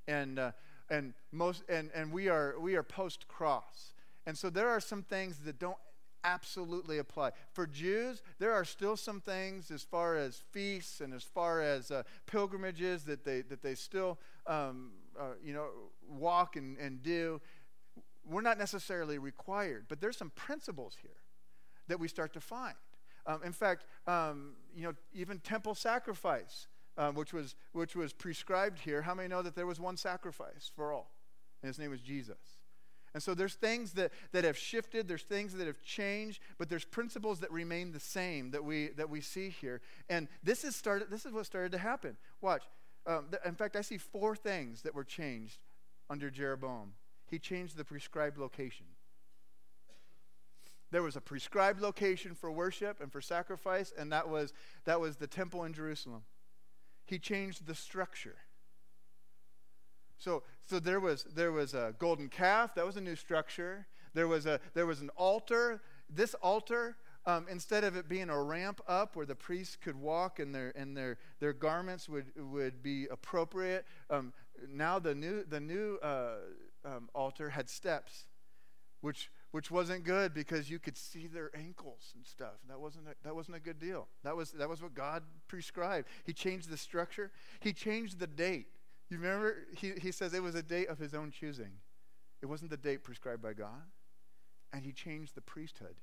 [0.07, 0.51] And uh,
[0.89, 3.93] and most and and we are we are post cross
[4.25, 5.77] and so there are some things that don't
[6.25, 7.31] absolutely apply.
[7.51, 11.91] For jews there are still some things as far as feasts and as far as
[11.91, 15.67] uh, pilgrimages that they that they still um, uh, you know
[16.07, 17.41] walk and, and do.
[18.25, 21.22] We're not necessarily required but there's some principles here
[21.87, 22.75] that we start to find.
[23.25, 26.67] Um, in fact, um, you know, even temple sacrifice,
[26.97, 30.71] um, which, was, which was prescribed here, how many know that there was one sacrifice
[30.75, 31.11] for all?
[31.61, 32.37] And his name was Jesus.
[33.13, 36.83] And so there's things that, that have shifted, there's things that have changed, but there's
[36.83, 39.81] principles that remain the same that we, that we see here.
[40.09, 42.17] And this is, started, this is what started to happen.
[42.41, 42.63] Watch.
[43.05, 45.59] um, th- in fact, I see four things that were changed
[46.09, 46.93] under Jeroboam.
[47.29, 48.87] He changed the prescribed location.
[50.93, 54.53] There was a prescribed location for worship and for sacrifice, and that was,
[54.85, 56.21] that was the temple in Jerusalem.
[57.07, 58.35] He changed the structure.
[60.19, 63.87] So, so there, was, there was a golden calf, that was a new structure.
[64.13, 65.81] There was, a, there was an altar.
[66.11, 70.37] This altar, um, instead of it being a ramp up where the priests could walk
[70.37, 74.31] and their, and their, their garments would, would be appropriate, um,
[74.69, 76.35] now the new, the new uh,
[76.85, 78.25] um, altar had steps,
[79.01, 82.55] which which wasn't good because you could see their ankles and stuff.
[82.67, 84.07] That wasn't a, that wasn't a good deal.
[84.23, 86.07] That was that was what God prescribed.
[86.23, 87.31] He changed the structure.
[87.59, 88.65] He changed the date.
[89.11, 91.69] You remember he, he says it was a date of his own choosing.
[92.41, 93.83] It wasn't the date prescribed by God.
[94.73, 95.97] And he changed the priesthood.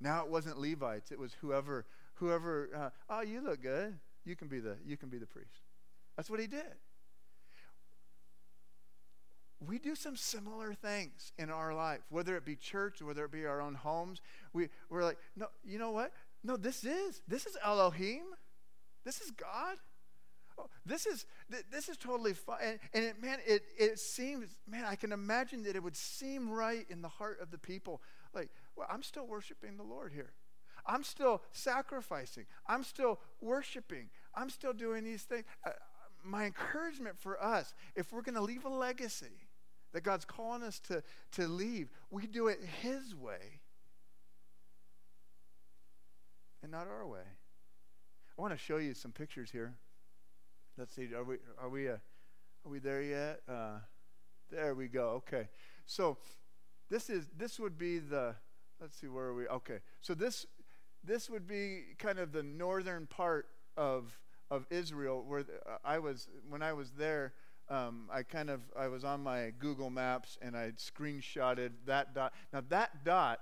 [0.00, 1.12] Now it wasn't Levites.
[1.12, 2.70] It was whoever whoever.
[2.74, 3.96] Uh, oh, you look good.
[4.24, 5.60] You can be the you can be the priest.
[6.16, 6.74] That's what he did
[9.66, 13.46] we do some similar things in our life, whether it be church, whether it be
[13.46, 14.20] our own homes.
[14.52, 16.12] We, we're like, no, you know what?
[16.44, 18.24] No, this is, this is Elohim.
[19.04, 19.76] This is God.
[20.58, 21.24] Oh, this is
[21.70, 22.58] this is totally fine.
[22.62, 26.50] And, and it, man, it, it seems, man, I can imagine that it would seem
[26.50, 28.02] right in the heart of the people.
[28.34, 30.32] Like, well, I'm still worshiping the Lord here.
[30.86, 32.44] I'm still sacrificing.
[32.66, 34.10] I'm still worshiping.
[34.34, 35.44] I'm still doing these things.
[35.64, 35.70] Uh,
[36.24, 39.41] my encouragement for us, if we're going to leave a legacy,
[39.92, 41.02] that God's calling us to,
[41.32, 43.60] to leave, we do it His way
[46.62, 47.20] and not our way.
[48.38, 49.74] I want to show you some pictures here.
[50.78, 51.08] Let's see.
[51.14, 53.40] Are we are we uh, are we there yet?
[53.48, 53.78] Uh,
[54.50, 55.22] there we go.
[55.28, 55.48] Okay.
[55.84, 56.16] So
[56.88, 58.34] this is this would be the.
[58.80, 59.08] Let's see.
[59.08, 59.46] Where are we?
[59.48, 59.78] Okay.
[60.00, 60.46] So this
[61.04, 64.18] this would be kind of the northern part of
[64.50, 67.34] of Israel, where uh, I was when I was there
[67.68, 72.32] um, I kind of I was on my Google Maps and I screenshotted that dot.
[72.52, 73.40] Now that dot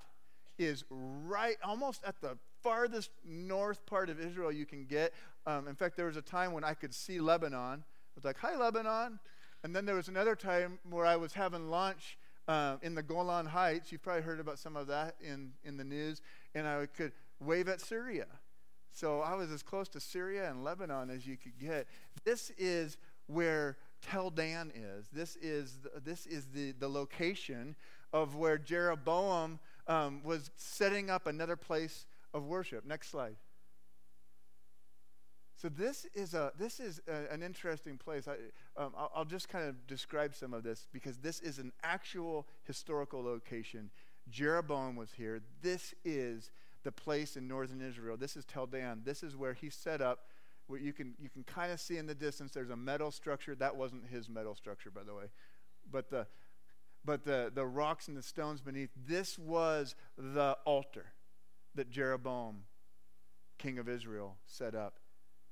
[0.59, 5.13] is right almost at the farthest north part of Israel you can get.
[5.47, 7.83] Um, in fact, there was a time when I could see Lebanon.
[7.83, 9.19] I was like, "Hi, Lebanon,"
[9.65, 13.47] and then there was another time where I was having lunch uh, in the Golan
[13.47, 13.91] Heights.
[13.91, 16.21] You've probably heard about some of that in in the news,
[16.55, 18.27] and I could wave at Syria.
[18.93, 21.87] So I was as close to Syria and Lebanon as you could get.
[22.25, 25.09] This is where Tel Dan is.
[25.13, 27.77] This is, this is the, the location
[28.13, 32.85] of where Jeroboam um, was setting up another place of worship.
[32.87, 33.37] Next slide.
[35.61, 38.27] So this is a this is a, an interesting place.
[38.27, 41.71] I, um, I'll, I'll, just kind of describe some of this because this is an
[41.83, 43.91] actual historical location.
[44.31, 45.43] Jeroboam was here.
[45.61, 46.51] This is
[46.83, 48.17] the place in northern Israel.
[48.17, 49.03] This is Tel Dan.
[49.05, 50.21] This is where he set up
[50.79, 53.55] you can you can kind of see in the distance there's a metal structure.
[53.55, 55.25] That wasn't his metal structure, by the way,
[55.91, 56.27] but the
[57.05, 58.91] but the the rocks and the stones beneath.
[59.07, 61.07] This was the altar
[61.75, 62.65] that Jeroboam,
[63.59, 64.99] king of Israel, set up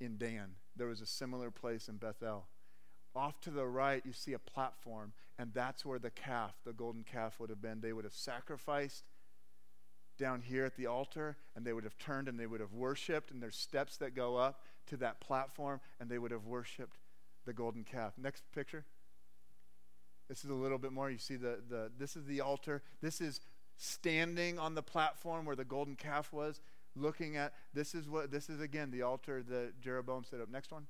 [0.00, 0.52] in Dan.
[0.76, 2.46] There was a similar place in Bethel.
[3.14, 7.02] Off to the right, you see a platform, and that's where the calf, the golden
[7.02, 7.80] calf, would have been.
[7.80, 9.04] They would have sacrificed
[10.18, 13.30] down here at the altar, and they would have turned and they would have worshiped,
[13.30, 16.98] and there's steps that go up to that platform and they would have worshiped
[17.46, 18.12] the golden calf.
[18.18, 18.84] Next picture.
[20.28, 21.10] This is a little bit more.
[21.10, 22.82] You see the, the this is the altar.
[23.00, 23.40] This is
[23.78, 26.60] standing on the platform where the golden calf was,
[26.94, 30.50] looking at this is what this is again the altar that Jeroboam set up.
[30.50, 30.86] Next one.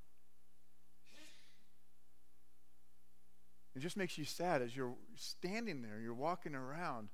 [3.77, 7.11] It just makes you sad as you're standing there, you're walking around,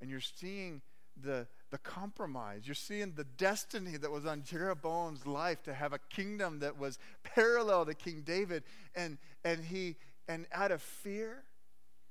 [0.00, 0.82] and you're seeing
[1.22, 2.62] the, the compromise.
[2.64, 6.98] You're seeing the destiny that was on Jeroboam's life to have a kingdom that was
[7.22, 8.64] parallel to King David.
[8.94, 9.96] And, and he,
[10.28, 11.44] and out of fear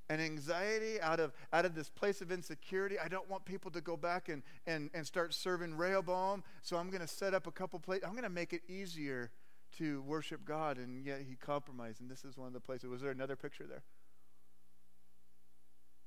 [0.08, 3.80] and anxiety, out of, out of this place of insecurity, I don't want people to
[3.80, 6.44] go back and, and, and start serving Rehoboam.
[6.62, 8.04] So I'm going to set up a couple places.
[8.04, 9.30] I'm going to make it easier
[9.78, 10.78] to worship God.
[10.78, 12.00] And yet he compromised.
[12.00, 12.88] And this is one of the places.
[12.88, 13.82] Was there another picture there?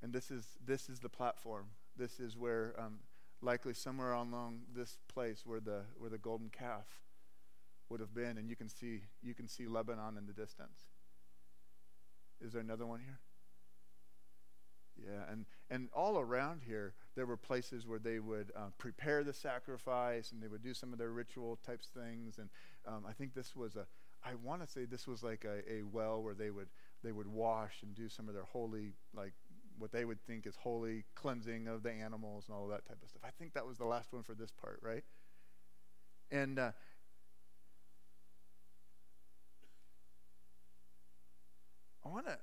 [0.02, 1.66] And this is, this is the platform
[2.00, 3.00] this is where, um,
[3.42, 6.88] likely somewhere along this place where the, where the golden calf
[7.89, 10.88] would have been, and you can see, you can see Lebanon in the distance.
[12.41, 13.20] Is there another one here?
[14.97, 19.34] Yeah, and, and all around here, there were places where they would uh, prepare the
[19.34, 22.38] sacrifice and they would do some of their ritual types things.
[22.38, 22.50] And
[22.86, 23.86] um, I think this was a,
[24.24, 26.68] I want to say this was like a, a well where they would,
[27.04, 29.34] they would wash and do some of their holy, like
[29.80, 33.09] what they would think is holy cleansing of the animals and all that type of
[33.09, 33.21] stuff.
[33.23, 35.03] I think that was the last one for this part, right?
[36.32, 36.71] And uh,
[42.05, 42.38] I want to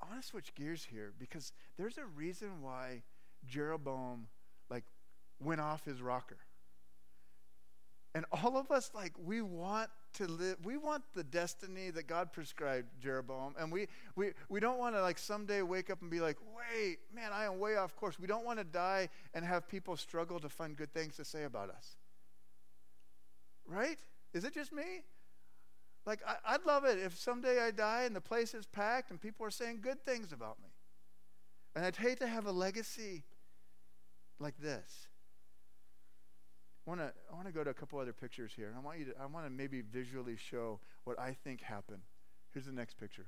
[0.00, 3.02] I want to switch gears here because there's a reason why
[3.46, 4.28] Jeroboam
[4.70, 4.84] like
[5.40, 6.38] went off his rocker.
[8.14, 12.32] And all of us like we want to live we want the destiny that God
[12.32, 16.20] prescribed Jeroboam and we we we don't want to like someday wake up and be
[16.20, 19.68] like, "Wait, man, I am way off course." We don't want to die and have
[19.68, 21.96] people struggle to find good things to say about us.
[23.66, 23.98] Right?
[24.32, 25.04] Is it just me?
[26.08, 29.20] Like, I, would love it if someday I die and the place is packed and
[29.20, 30.70] people are saying good things about me.
[31.76, 33.24] And I'd hate to have a legacy
[34.38, 35.08] like this.
[36.88, 38.72] I want to I want to go to a couple other pictures here.
[38.74, 42.00] I want you to I want to maybe visually show what I think happened.
[42.54, 43.26] Here's the next picture.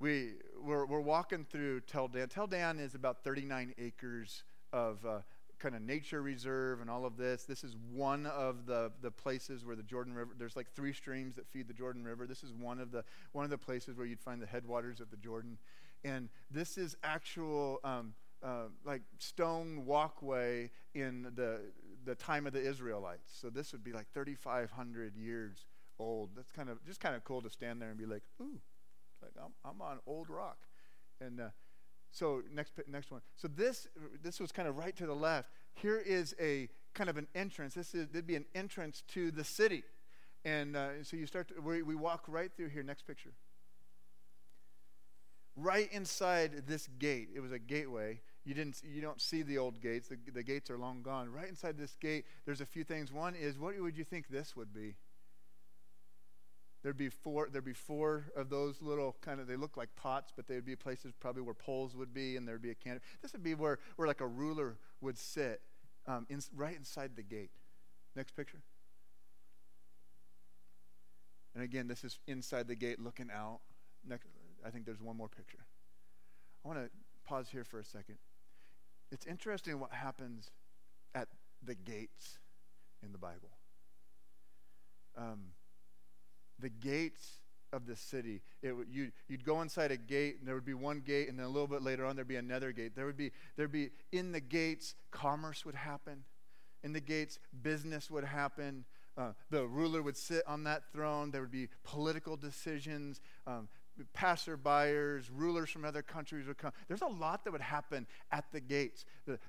[0.00, 2.28] We we're, we're walking through Tel Dan.
[2.28, 4.42] Tel Dan is about 39 acres
[4.72, 5.20] of uh,
[5.60, 7.44] kind of nature reserve and all of this.
[7.44, 11.36] This is one of the, the places where the Jordan River, there's like three streams
[11.36, 12.26] that feed the Jordan River.
[12.26, 15.10] This is one of the, one of the places where you'd find the headwaters of
[15.10, 15.58] the Jordan.
[16.02, 21.60] And this is actual, um, uh, like stone walkway in the,
[22.04, 23.30] the time of the Israelites.
[23.40, 25.66] So this would be like 3,500 years
[25.98, 26.30] old.
[26.36, 28.60] That's kind of, just kind of cool to stand there and be like, ooh,
[29.22, 30.58] like I'm, I'm on old rock.
[31.20, 31.48] And, uh,
[32.12, 33.20] so next next one.
[33.36, 33.86] So this
[34.22, 35.50] this was kind of right to the left.
[35.74, 37.74] Here is a kind of an entrance.
[37.74, 39.84] This is there'd be an entrance to the city,
[40.44, 41.48] and uh, so you start.
[41.48, 42.82] To, we, we walk right through here.
[42.82, 43.32] Next picture.
[45.56, 48.20] Right inside this gate, it was a gateway.
[48.44, 50.08] You didn't you don't see the old gates.
[50.08, 51.30] The, the gates are long gone.
[51.30, 53.12] Right inside this gate, there's a few things.
[53.12, 54.96] One is what would you think this would be?
[56.82, 57.48] There'd be four.
[57.52, 59.46] There'd be four of those little kind of.
[59.46, 62.48] They look like pots, but they would be places probably where poles would be, and
[62.48, 63.00] there'd be a can.
[63.20, 65.60] This would be where where like a ruler would sit,
[66.06, 67.50] um, in, right inside the gate.
[68.16, 68.62] Next picture.
[71.54, 73.60] And again, this is inside the gate, looking out.
[74.06, 74.28] Next,
[74.64, 75.66] I think there's one more picture.
[76.64, 76.90] I want to
[77.24, 78.16] pause here for a second.
[79.12, 80.50] It's interesting what happens
[81.14, 81.28] at
[81.62, 82.38] the gates
[83.02, 83.50] in the Bible.
[85.16, 85.52] Um,
[86.58, 87.40] the gates
[87.72, 88.42] of the city.
[88.62, 91.46] It, you, you'd go inside a gate, and there would be one gate, and then
[91.46, 92.94] a little bit later on, there'd be another gate.
[92.94, 96.24] There would be, there'd be in the gates, commerce would happen.
[96.82, 98.84] In the gates, business would happen.
[99.16, 101.30] Uh, the ruler would sit on that throne.
[101.30, 103.20] There would be political decisions.
[103.46, 103.68] Um,
[104.14, 106.72] passerbyers, rulers from other countries would come.
[106.88, 109.04] There's a lot that would happen at the gates.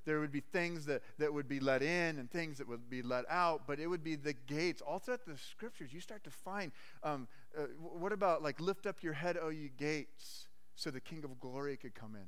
[0.05, 3.01] There would be things that, that would be let in and things that would be
[3.01, 4.81] let out, but it would be the gates.
[4.81, 6.71] All throughout the scriptures, you start to find
[7.03, 7.27] um,
[7.57, 11.39] uh, what about like lift up your head, O ye gates, so the King of
[11.39, 12.27] glory could come in?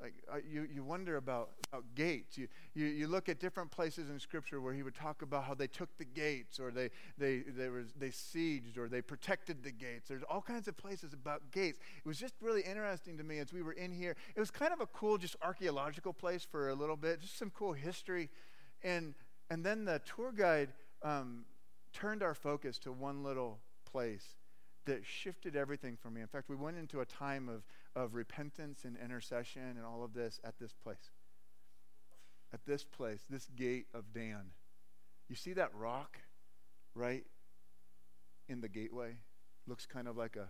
[0.00, 2.36] Like uh, you, you wonder about, about gates.
[2.36, 5.54] You, you, you look at different places in scripture where he would talk about how
[5.54, 9.70] they took the gates or they, they, they, was, they sieged or they protected the
[9.70, 10.08] gates.
[10.08, 11.78] There's all kinds of places about gates.
[12.04, 14.16] It was just really interesting to me as we were in here.
[14.36, 17.50] It was kind of a cool just archaeological place for a little bit just some
[17.50, 18.28] cool history.
[18.82, 19.14] And
[19.50, 20.70] and then the tour guide
[21.02, 21.44] um,
[21.92, 24.34] turned our focus to one little place
[24.86, 26.20] that shifted everything for me.
[26.20, 27.62] In fact, we went into a time of,
[27.96, 31.10] of repentance and intercession and all of this at this place.
[32.52, 34.50] At this place, this gate of Dan.
[35.28, 36.18] You see that rock
[36.94, 37.24] right
[38.48, 39.16] in the gateway?
[39.66, 40.48] Looks kind of like a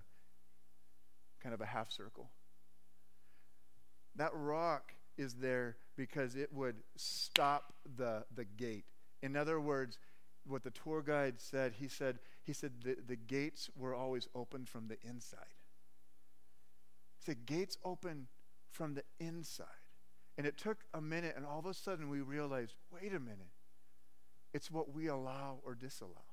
[1.42, 2.30] kind of a half circle.
[4.16, 8.84] That rock is there because it would stop the, the gate.
[9.22, 9.98] In other words,
[10.46, 14.66] what the tour guide said, he said, he said the, the gates were always open
[14.66, 15.54] from the inside.
[17.24, 18.26] He said gates open
[18.70, 19.66] from the inside.
[20.36, 23.52] And it took a minute, and all of a sudden we realized wait a minute.
[24.52, 26.24] It's what we allow or disallow.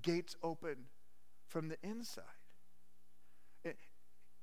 [0.00, 0.86] Gates open
[1.46, 2.24] from the inside.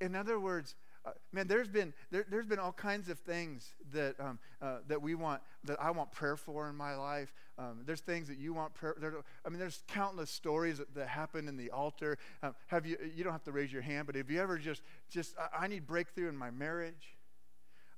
[0.02, 0.76] In other words,
[1.06, 5.02] uh, man, there's been there, has been all kinds of things that um, uh, that
[5.02, 7.34] we want that I want prayer for in my life.
[7.58, 8.96] Um, there's things that you want prayer.
[8.98, 9.14] There,
[9.46, 12.18] I mean, there's countless stories that, that happen in the altar.
[12.42, 12.98] Um, have you?
[13.16, 15.68] You don't have to raise your hand, but have you ever just just I, I
[15.68, 17.18] need breakthrough in my marriage?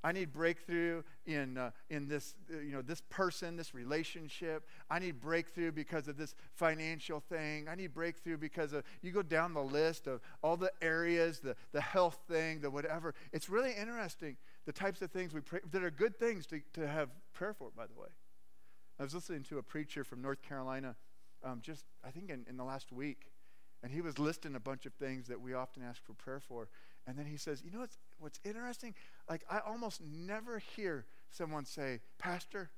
[0.06, 4.68] I need breakthrough in, uh, in this, uh, you know, this person, this relationship.
[4.88, 7.68] I need breakthrough because of this financial thing.
[7.68, 11.56] I need breakthrough because of, you go down the list of all the areas, the,
[11.72, 13.16] the health thing, the whatever.
[13.34, 14.38] It's really interesting,
[14.68, 17.72] the types of things we pray, that are good things to, to have prayer for,
[17.76, 18.10] by the way.
[19.00, 20.96] I was listening to a preacher from North Carolina
[21.44, 23.32] um, just, I think, in, in the last week.
[23.82, 26.68] And he was listing a bunch of things that we often ask for prayer for.
[27.08, 28.94] And then he says, You know what's, what's interesting?
[29.30, 32.70] Like, I almost never hear someone say, Pastor,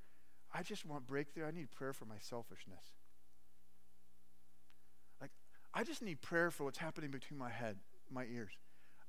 [0.54, 1.46] I just want breakthrough.
[1.46, 2.84] I need prayer for my selfishness.
[5.22, 5.32] Like,
[5.74, 7.78] I just need prayer for what's happening between my head,
[8.10, 8.52] my ears.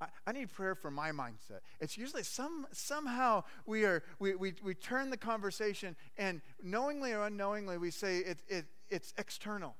[0.00, 1.60] I, I need prayer for my mindset.
[1.80, 7.24] It's usually some somehow we are we, we, we turn the conversation and knowingly or
[7.24, 9.74] unknowingly we say it, it it's external.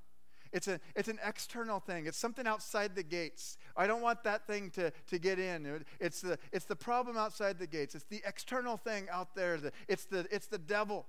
[0.53, 2.07] It's, a, it's an external thing.
[2.07, 3.57] It's something outside the gates.
[3.77, 5.85] I don't want that thing to, to get in.
[6.01, 7.95] It's the, it's the problem outside the gates.
[7.95, 9.59] It's the external thing out there.
[9.89, 11.07] It's the, it's the devil.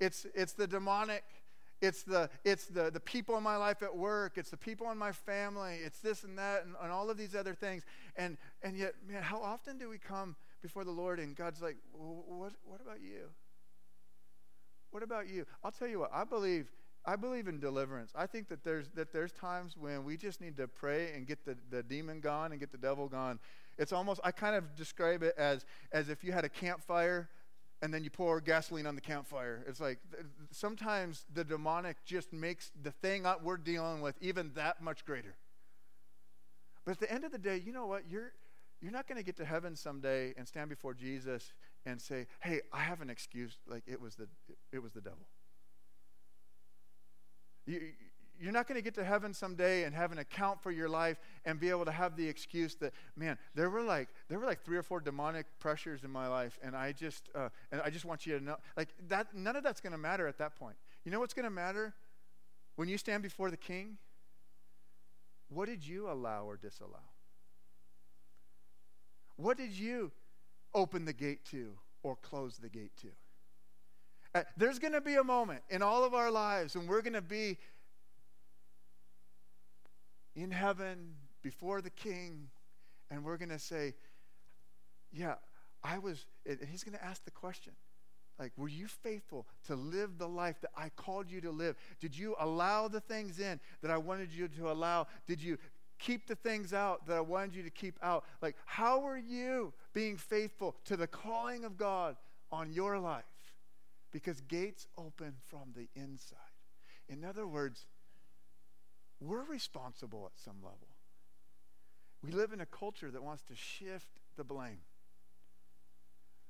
[0.00, 1.24] It's, it's the demonic.
[1.82, 4.38] It's the it's the, the people in my life at work.
[4.38, 5.76] It's the people in my family.
[5.84, 7.84] It's this and that and, and all of these other things.
[8.16, 11.76] And and yet, man, how often do we come before the Lord and God's like,
[11.92, 13.28] what what about you?
[14.90, 15.44] What about you?
[15.62, 16.70] I'll tell you what, I believe
[17.06, 18.10] I believe in deliverance.
[18.16, 21.44] I think that there's that there's times when we just need to pray and get
[21.44, 23.38] the, the demon gone and get the devil gone.
[23.78, 27.28] It's almost I kind of describe it as as if you had a campfire
[27.80, 29.64] and then you pour gasoline on the campfire.
[29.68, 29.98] It's like
[30.50, 35.36] sometimes the demonic just makes the thing we're dealing with even that much greater.
[36.84, 38.10] But at the end of the day, you know what?
[38.10, 38.32] You're
[38.80, 41.52] you're not going to get to heaven someday and stand before Jesus
[41.84, 44.26] and say, "Hey, I have an excuse like it was the
[44.72, 45.26] it was the devil."
[47.66, 47.80] You,
[48.38, 51.18] you're not going to get to heaven someday and have an account for your life
[51.44, 54.62] and be able to have the excuse that man there were like there were like
[54.62, 58.04] three or four demonic pressures in my life and i just uh, and i just
[58.04, 60.76] want you to know like that none of that's going to matter at that point.
[61.04, 61.94] You know what's going to matter?
[62.74, 63.98] When you stand before the king
[65.48, 67.04] what did you allow or disallow?
[69.36, 70.10] What did you
[70.74, 73.08] open the gate to or close the gate to
[74.36, 77.14] Uh, there's going to be a moment in all of our lives when we're going
[77.14, 77.56] to be
[80.34, 82.50] in heaven before the king,
[83.10, 83.94] and we're going to say,
[85.10, 85.36] Yeah,
[85.82, 87.72] I was, and he's going to ask the question.
[88.38, 91.76] Like, were you faithful to live the life that I called you to live?
[91.98, 95.06] Did you allow the things in that I wanted you to allow?
[95.26, 95.56] Did you
[95.98, 98.26] keep the things out that I wanted you to keep out?
[98.42, 102.16] Like, how are you being faithful to the calling of God
[102.52, 103.24] on your life?
[104.16, 106.38] Because gates open from the inside.
[107.06, 107.84] In other words,
[109.20, 110.88] we're responsible at some level.
[112.22, 114.08] We live in a culture that wants to shift
[114.38, 114.78] the blame.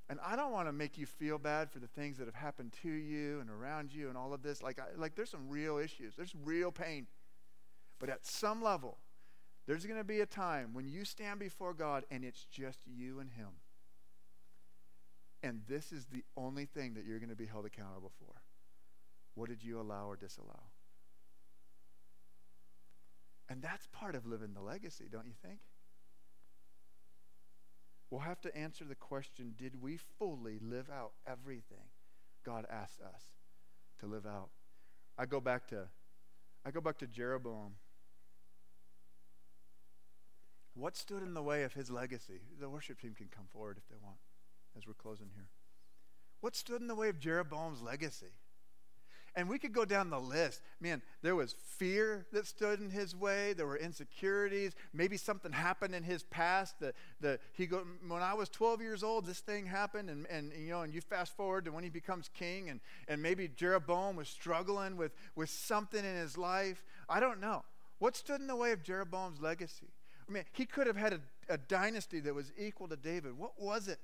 [0.09, 2.73] And I don't want to make you feel bad for the things that have happened
[2.83, 4.63] to you and around you and all of this.
[4.63, 6.15] Like, I, like there's some real issues.
[6.15, 7.09] There's real pain.
[7.99, 8.99] But at some level,
[9.67, 13.19] there's going to be a time when you stand before God and it's just you
[13.19, 13.49] and Him.
[15.47, 18.35] And this is the only thing that you're going to be held accountable for.
[19.37, 20.65] What did you allow or disallow?
[23.49, 25.61] And that's part of living the legacy, don't you think?
[28.11, 31.91] We'll have to answer the question did we fully live out everything
[32.45, 33.23] God asked us
[34.01, 34.49] to live out?
[35.17, 35.85] I go back to
[36.65, 37.75] I go back to Jeroboam.
[40.75, 42.41] What stood in the way of his legacy?
[42.59, 44.17] The worship team can come forward if they want
[44.77, 45.49] as we're closing here.
[46.41, 48.33] What stood in the way of Jeroboam's legacy?
[49.37, 50.63] And we could go down the list.
[50.81, 53.53] Man, there was fear that stood in his way.
[53.53, 54.75] There were insecurities.
[54.95, 56.81] Maybe something happened in his past.
[56.81, 60.53] That the he go when I was 12 years old, this thing happened, and, and
[60.59, 64.17] you know, and you fast forward to when he becomes king, and, and maybe Jeroboam
[64.17, 66.83] was struggling with, with something in his life.
[67.07, 67.63] I don't know.
[67.99, 69.89] What stood in the way of Jeroboam's legacy?
[70.27, 71.21] I mean, he could have had a,
[71.51, 73.37] a dynasty that was equal to David.
[73.37, 73.99] What was it?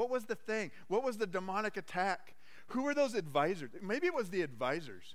[0.00, 0.70] What was the thing?
[0.88, 2.34] What was the demonic attack?
[2.68, 3.68] Who were those advisors?
[3.82, 5.14] Maybe it was the advisors.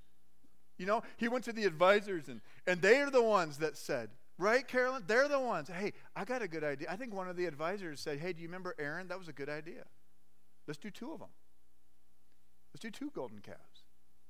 [0.78, 4.12] You know, he went to the advisors, and, and they are the ones that said,
[4.38, 5.02] right, Carolyn?
[5.08, 5.70] They're the ones.
[5.70, 6.88] Hey, I got a good idea.
[6.88, 9.08] I think one of the advisors said, Hey, do you remember Aaron?
[9.08, 9.86] That was a good idea.
[10.68, 11.30] Let's do two of them.
[12.72, 13.86] Let's do two golden calves.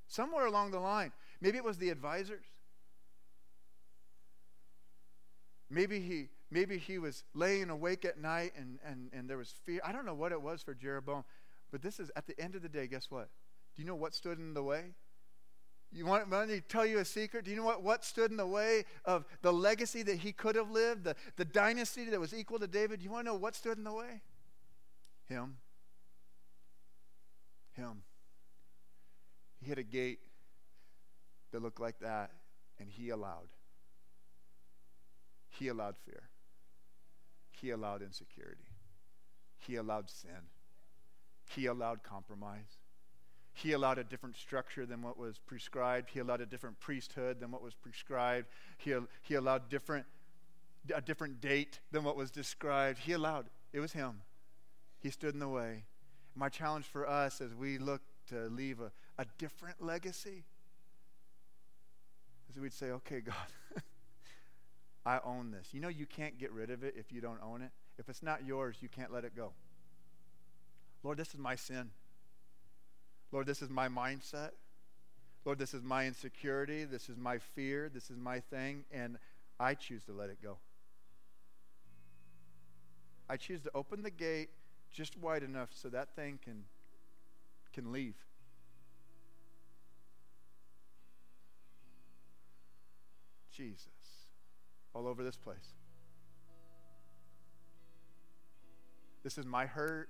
[0.08, 2.46] Somewhere along the line, maybe it was the advisors.
[5.70, 9.82] Maybe he maybe he was laying awake at night and, and, and there was fear.
[9.84, 11.24] I don't know what it was for Jeroboam.
[11.72, 13.30] But this is, at the end of the day, guess what?
[13.76, 14.94] Do you know what stood in the way?
[15.92, 17.46] You want, me to tell you a secret?
[17.46, 20.56] Do you know what, what stood in the way of the legacy that he could
[20.56, 23.00] have lived, the, the dynasty that was equal to David?
[23.00, 24.22] Do you want to know what stood in the way?
[25.28, 25.58] Him.
[27.74, 28.04] Him.
[29.62, 30.20] He had a gate
[31.52, 32.32] that looked like that,
[32.80, 33.48] and he allowed.
[35.48, 36.24] He allowed fear.
[37.66, 38.70] He allowed insecurity.
[39.58, 40.52] He allowed sin.
[41.50, 42.78] He allowed compromise.
[43.54, 46.12] He allowed a different structure than what was prescribed.
[46.12, 48.50] He allowed a different priesthood than what was prescribed.
[48.78, 48.94] He,
[49.24, 50.06] he allowed different,
[50.94, 53.00] a different date than what was described.
[53.00, 53.48] He allowed.
[53.74, 54.22] It was him.
[55.00, 55.86] He stood in the way.
[56.36, 60.44] My challenge for us as we look to leave a, a different legacy
[62.52, 63.36] is we'd say, okay, God,
[65.06, 65.70] I own this.
[65.72, 67.72] You know, you can't get rid of it if you don't own it.
[67.98, 69.52] If it's not yours, you can't let it go.
[71.04, 71.92] Lord, this is my sin.
[73.32, 74.52] Lord, this is my mindset.
[75.46, 76.86] Lord, this is my insecurity.
[76.86, 77.90] This is my fear.
[77.94, 78.86] This is my thing.
[78.92, 79.18] And
[79.60, 80.58] I choose to let it go.
[83.30, 84.50] I choose to open the gate
[84.92, 86.64] just wide enough so that thing can,
[87.74, 88.16] can leave.
[93.52, 93.95] Jesus.
[94.96, 95.74] All over this place.
[99.24, 100.10] This is my hurt.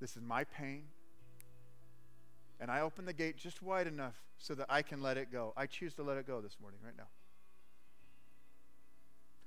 [0.00, 0.84] This is my pain.
[2.60, 5.52] And I open the gate just wide enough so that I can let it go.
[5.56, 7.08] I choose to let it go this morning, right now.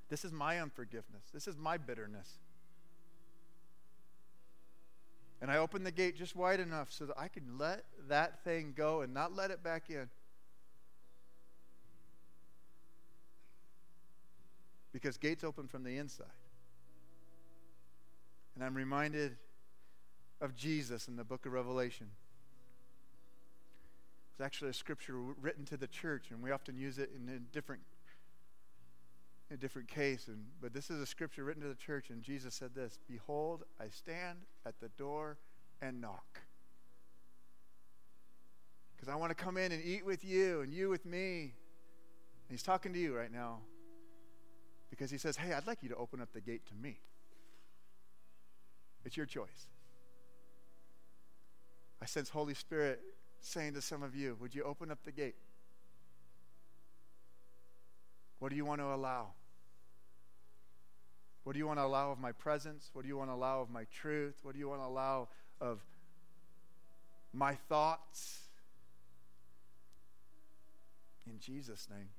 [0.10, 1.24] This is my unforgiveness.
[1.34, 2.40] This is my bitterness.
[5.42, 8.74] And I open the gate just wide enough so that I can let that thing
[8.76, 10.10] go and not let it back in.
[14.92, 16.28] Because gates open from the inside.
[18.56, 19.38] And I'm reminded
[20.42, 22.08] of Jesus in the book of Revelation.
[24.32, 27.40] It's actually a scripture written to the church, and we often use it in a
[27.40, 27.82] different,
[29.50, 30.28] in a different case.
[30.28, 33.64] And, but this is a scripture written to the church, and Jesus said this Behold,
[33.80, 35.38] I stand at the door
[35.82, 36.40] and knock.
[38.96, 41.42] Because I want to come in and eat with you, and you with me.
[41.42, 43.60] And he's talking to you right now.
[44.90, 47.00] Because he says, Hey, I'd like you to open up the gate to me.
[49.06, 49.68] It's your choice.
[52.02, 53.02] I sense Holy Spirit
[53.42, 55.36] saying to some of you, Would you open up the gate?
[58.40, 59.28] What do you want to allow?
[61.44, 62.90] What do you want to allow of my presence?
[62.94, 64.36] What do you want to allow of my truth?
[64.44, 65.30] What do you want to allow
[65.60, 65.80] of
[67.34, 68.42] my thoughts?
[71.28, 72.10] In Jesus' name.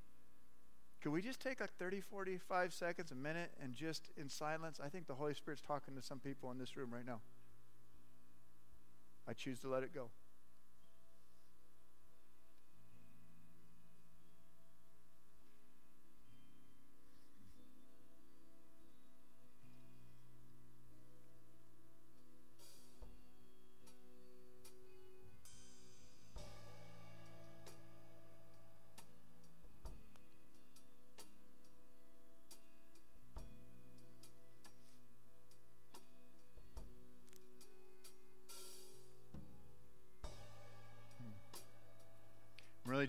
[1.01, 4.79] Could we just take like 30, 45 seconds, a minute, and just in silence?
[4.83, 7.21] I think the Holy Spirit's talking to some people in this room right now.
[9.27, 10.09] I choose to let it go.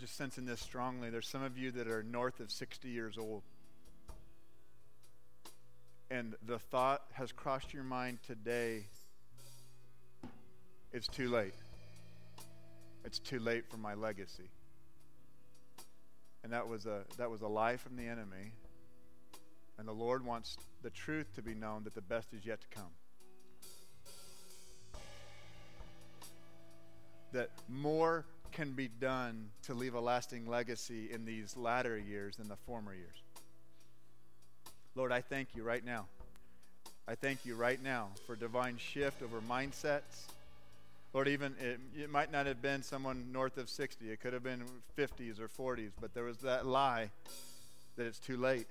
[0.02, 1.10] Just sensing this strongly.
[1.10, 3.44] There's some of you that are north of 60 years old.
[6.10, 8.86] And the thought has crossed your mind today
[10.92, 11.54] it's too late.
[13.04, 14.50] It's too late for my legacy.
[16.42, 18.54] And that was a that was a lie from the enemy.
[19.78, 22.66] And the Lord wants the truth to be known that the best is yet to
[22.76, 22.90] come.
[27.32, 32.48] That more can be done to leave a lasting legacy in these latter years than
[32.48, 33.22] the former years.
[34.94, 36.06] Lord, I thank you right now.
[37.08, 40.28] I thank you right now for divine shift over mindsets.
[41.12, 44.42] Lord, even it, it might not have been someone north of 60, it could have
[44.42, 44.62] been
[44.96, 47.10] 50s or 40s, but there was that lie
[47.96, 48.66] that it's too late.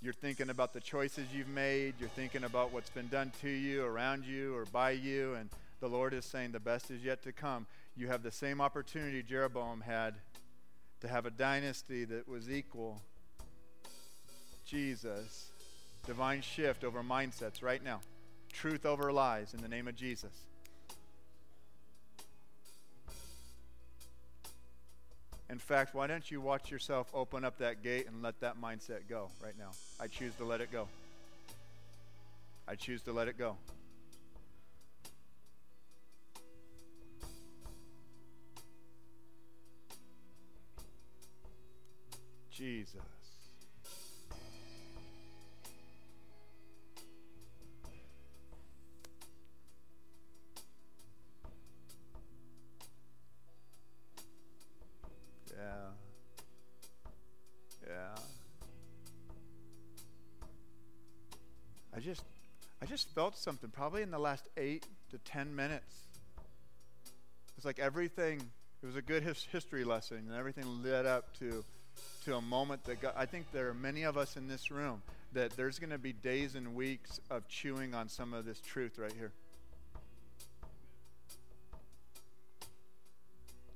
[0.00, 3.84] You're thinking about the choices you've made, you're thinking about what's been done to you,
[3.84, 5.50] around you, or by you, and
[5.80, 7.66] the Lord is saying the best is yet to come.
[7.96, 10.14] You have the same opportunity Jeroboam had
[11.00, 13.02] to have a dynasty that was equal.
[14.64, 15.50] Jesus,
[16.06, 18.00] divine shift over mindsets right now.
[18.52, 20.32] Truth over lies in the name of Jesus.
[25.48, 29.08] In fact, why don't you watch yourself open up that gate and let that mindset
[29.08, 29.70] go right now?
[30.00, 30.88] I choose to let it go.
[32.66, 33.56] I choose to let it go.
[42.56, 42.96] Jesus.
[55.54, 55.60] Yeah.
[57.86, 57.94] Yeah.
[61.94, 62.22] I just
[62.80, 65.94] I just felt something probably in the last 8 to 10 minutes.
[67.58, 68.40] It's like everything
[68.82, 71.62] it was a good his, history lesson and everything led up to
[72.26, 75.00] to a moment that God, I think there are many of us in this room
[75.32, 78.98] that there's going to be days and weeks of chewing on some of this truth
[78.98, 79.32] right here.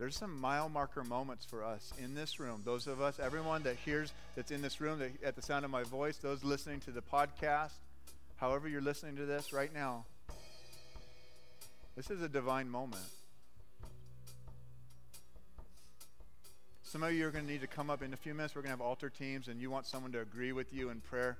[0.00, 2.62] there's some mile marker moments for us in this room.
[2.64, 5.70] Those of us, everyone that hears that's in this room, that, at the sound of
[5.70, 7.74] my voice, those listening to the podcast,
[8.38, 10.06] however you're listening to this right now,
[11.96, 13.02] this is a divine moment.
[16.90, 18.56] Some of you are going to need to come up in a few minutes.
[18.56, 21.00] We're going to have altar teams, and you want someone to agree with you in
[21.00, 21.38] prayer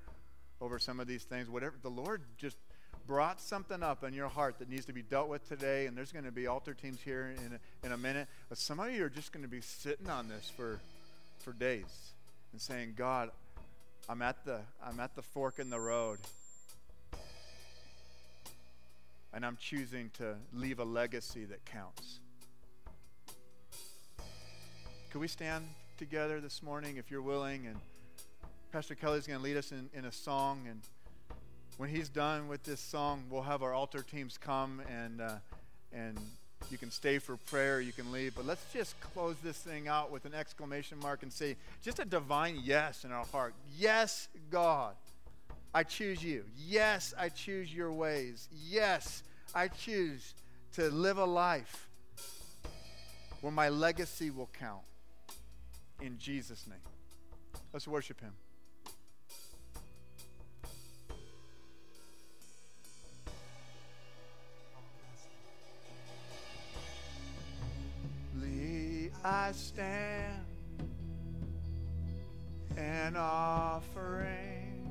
[0.60, 1.50] over some of these things.
[1.50, 2.56] Whatever the Lord just
[3.04, 6.12] brought something up in your heart that needs to be dealt with today, and there's
[6.12, 8.28] going to be altar teams here in a, in a minute.
[8.48, 10.78] But some of you are just going to be sitting on this for
[11.40, 12.12] for days
[12.52, 13.32] and saying, God,
[14.08, 16.20] I'm at the I'm at the fork in the road.
[19.34, 22.19] And I'm choosing to leave a legacy that counts.
[25.10, 25.66] Could we stand
[25.98, 27.66] together this morning if you're willing?
[27.66, 27.76] And
[28.70, 30.66] Pastor Kelly's going to lead us in, in a song.
[30.68, 30.80] And
[31.78, 35.32] when he's done with this song, we'll have our altar teams come and, uh,
[35.92, 36.16] and
[36.70, 38.36] you can stay for prayer, you can leave.
[38.36, 42.04] But let's just close this thing out with an exclamation mark and say just a
[42.04, 43.52] divine yes in our heart.
[43.76, 44.94] Yes, God,
[45.74, 46.44] I choose you.
[46.56, 48.48] Yes, I choose your ways.
[48.64, 49.24] Yes,
[49.56, 50.34] I choose
[50.74, 51.88] to live a life
[53.40, 54.82] where my legacy will count
[56.00, 56.78] in Jesus' name.
[57.72, 58.32] Let's worship Him.
[69.22, 70.44] I stand
[72.76, 74.90] an offering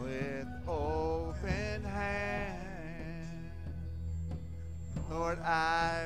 [0.00, 3.50] with open hand.
[5.10, 5.97] Lord, I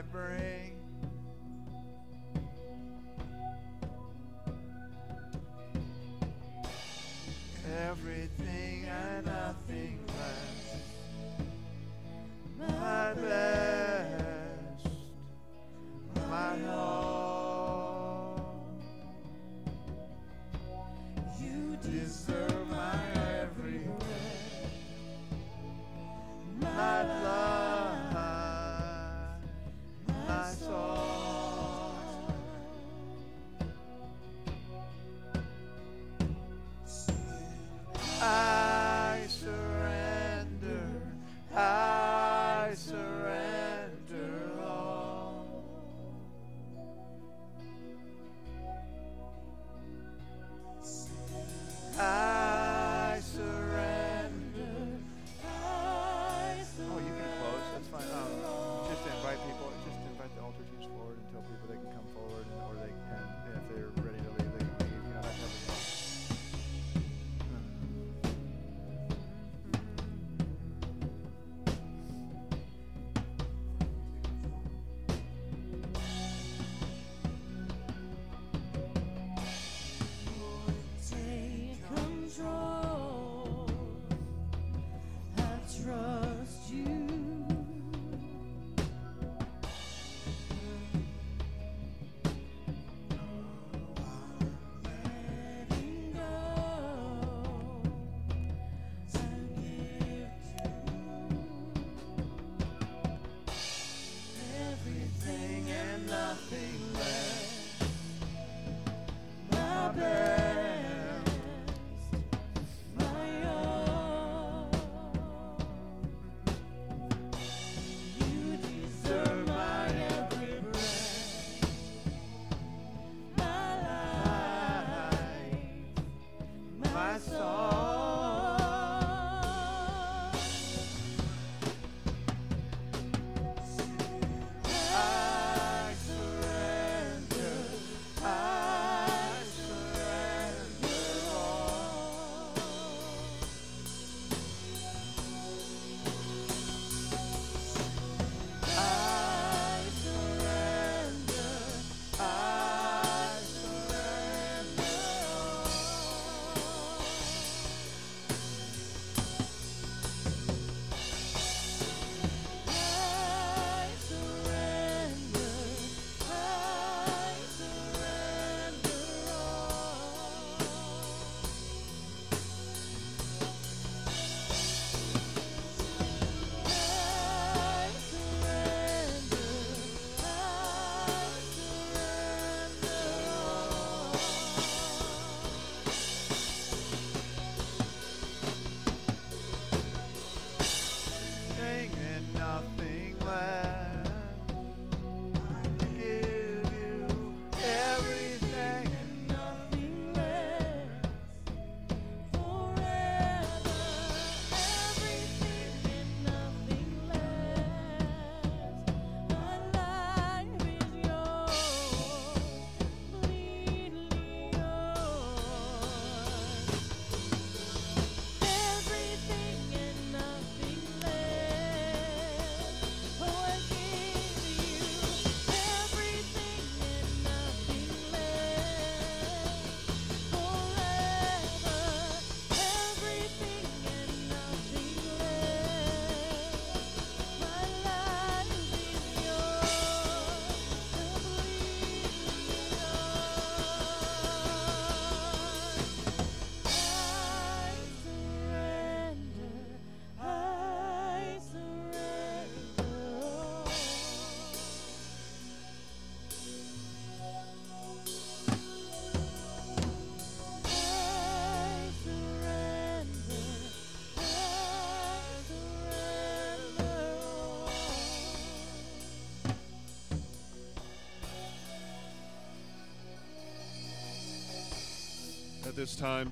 [275.73, 276.31] at this time,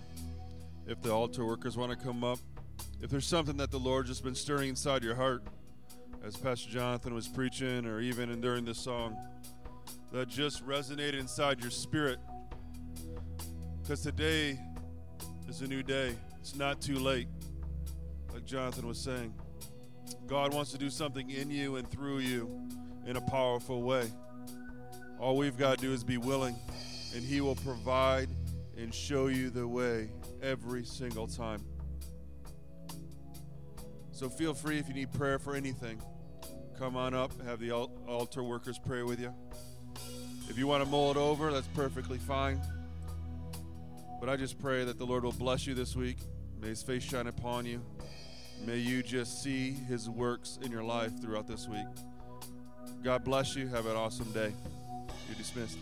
[0.86, 2.38] if the altar workers want to come up,
[3.01, 5.43] if there's something that the Lord just been stirring inside your heart,
[6.22, 9.16] as Pastor Jonathan was preaching, or even during this song,
[10.12, 12.18] that just resonated inside your spirit.
[13.80, 14.61] Because today
[15.49, 16.14] is a new day.
[16.38, 17.28] It's not too late,
[18.34, 19.32] like Jonathan was saying.
[20.26, 22.61] God wants to do something in you and through you
[23.07, 24.07] in a powerful way.
[25.18, 26.57] All we've got to do is be willing,
[27.14, 28.28] and He will provide
[28.81, 30.11] and show you the way
[30.43, 31.62] every single time.
[34.11, 36.01] So feel free if you need prayer for anything.
[36.78, 39.35] Come on up, have the altar workers pray with you.
[40.49, 42.61] If you want to mull it over, that's perfectly fine.
[44.18, 46.18] But I just pray that the Lord will bless you this week.
[46.61, 47.83] May His face shine upon you.
[48.66, 51.87] May you just see His works in your life throughout this week.
[53.03, 53.68] God bless you.
[53.68, 54.53] Have an awesome day.
[55.28, 55.78] You're dismissed.